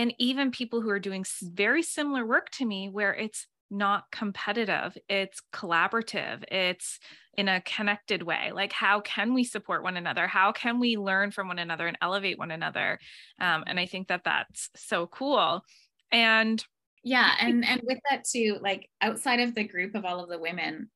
and 0.00 0.14
even 0.18 0.50
people 0.50 0.80
who 0.80 0.88
are 0.88 0.98
doing 0.98 1.24
very 1.42 1.82
similar 1.82 2.24
work 2.24 2.48
to 2.50 2.64
me 2.64 2.88
where 2.88 3.14
it's 3.14 3.46
not 3.70 4.10
competitive 4.10 4.96
it's 5.08 5.40
collaborative 5.52 6.42
it's 6.50 6.98
in 7.34 7.48
a 7.48 7.60
connected 7.62 8.22
way. 8.22 8.50
Like 8.52 8.72
how 8.72 9.00
can 9.00 9.32
we 9.32 9.44
support 9.44 9.82
one 9.82 9.96
another? 9.96 10.26
How 10.26 10.52
can 10.52 10.80
we 10.80 10.96
learn 10.96 11.30
from 11.30 11.48
one 11.48 11.58
another 11.58 11.86
and 11.86 11.96
elevate 12.02 12.38
one 12.38 12.50
another? 12.50 12.98
Um, 13.40 13.64
and 13.66 13.78
i 13.78 13.86
think 13.86 14.08
that 14.08 14.24
that's 14.24 14.70
so 14.74 15.06
cool. 15.06 15.64
And 16.10 16.64
yeah 17.02 17.32
and 17.40 17.64
and 17.64 17.80
with 17.84 17.98
that 18.10 18.24
too 18.24 18.58
like 18.60 18.90
outside 19.00 19.40
of 19.40 19.54
the 19.54 19.64
group 19.64 19.94
of 19.94 20.04
all 20.04 20.22
of 20.22 20.28
the 20.28 20.38
women 20.38 20.90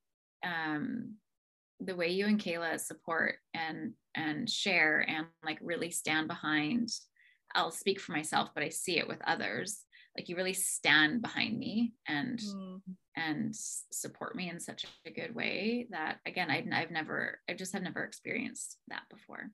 um 0.45 1.15
the 1.81 1.97
way 1.97 2.09
you 2.09 2.27
and 2.27 2.39
kayla 2.39 2.79
support 2.79 3.37
and 3.55 3.95
and 4.15 4.51
share 4.51 5.01
and 5.09 5.27
like 5.43 5.59
really 5.63 5.91
stand 5.91 6.29
behind 6.29 6.91
i'll 7.55 7.71
speak 7.71 8.01
for 8.01 8.13
myself 8.13 8.51
but 8.55 8.65
i 8.65 8.69
see 8.69 8.99
it 8.99 9.09
with 9.09 9.21
others 9.27 9.85
like 10.17 10.29
you 10.29 10.37
really 10.37 10.53
stand 10.53 11.23
behind 11.23 11.59
me 11.59 11.93
and 12.07 12.39
mm. 12.39 12.81
and 13.17 13.55
support 13.55 14.37
me 14.37 14.49
in 14.49 14.61
such 14.61 14.85
a 15.07 15.11
good 15.11 15.35
way 15.35 15.87
that 15.91 16.19
again 16.27 16.51
I've, 16.51 16.67
I've 16.73 16.91
never 16.91 17.41
i 17.49 17.55
just 17.55 17.73
have 17.73 17.83
never 17.83 18.05
experienced 18.05 18.79
that 18.89 19.03
before 19.11 19.51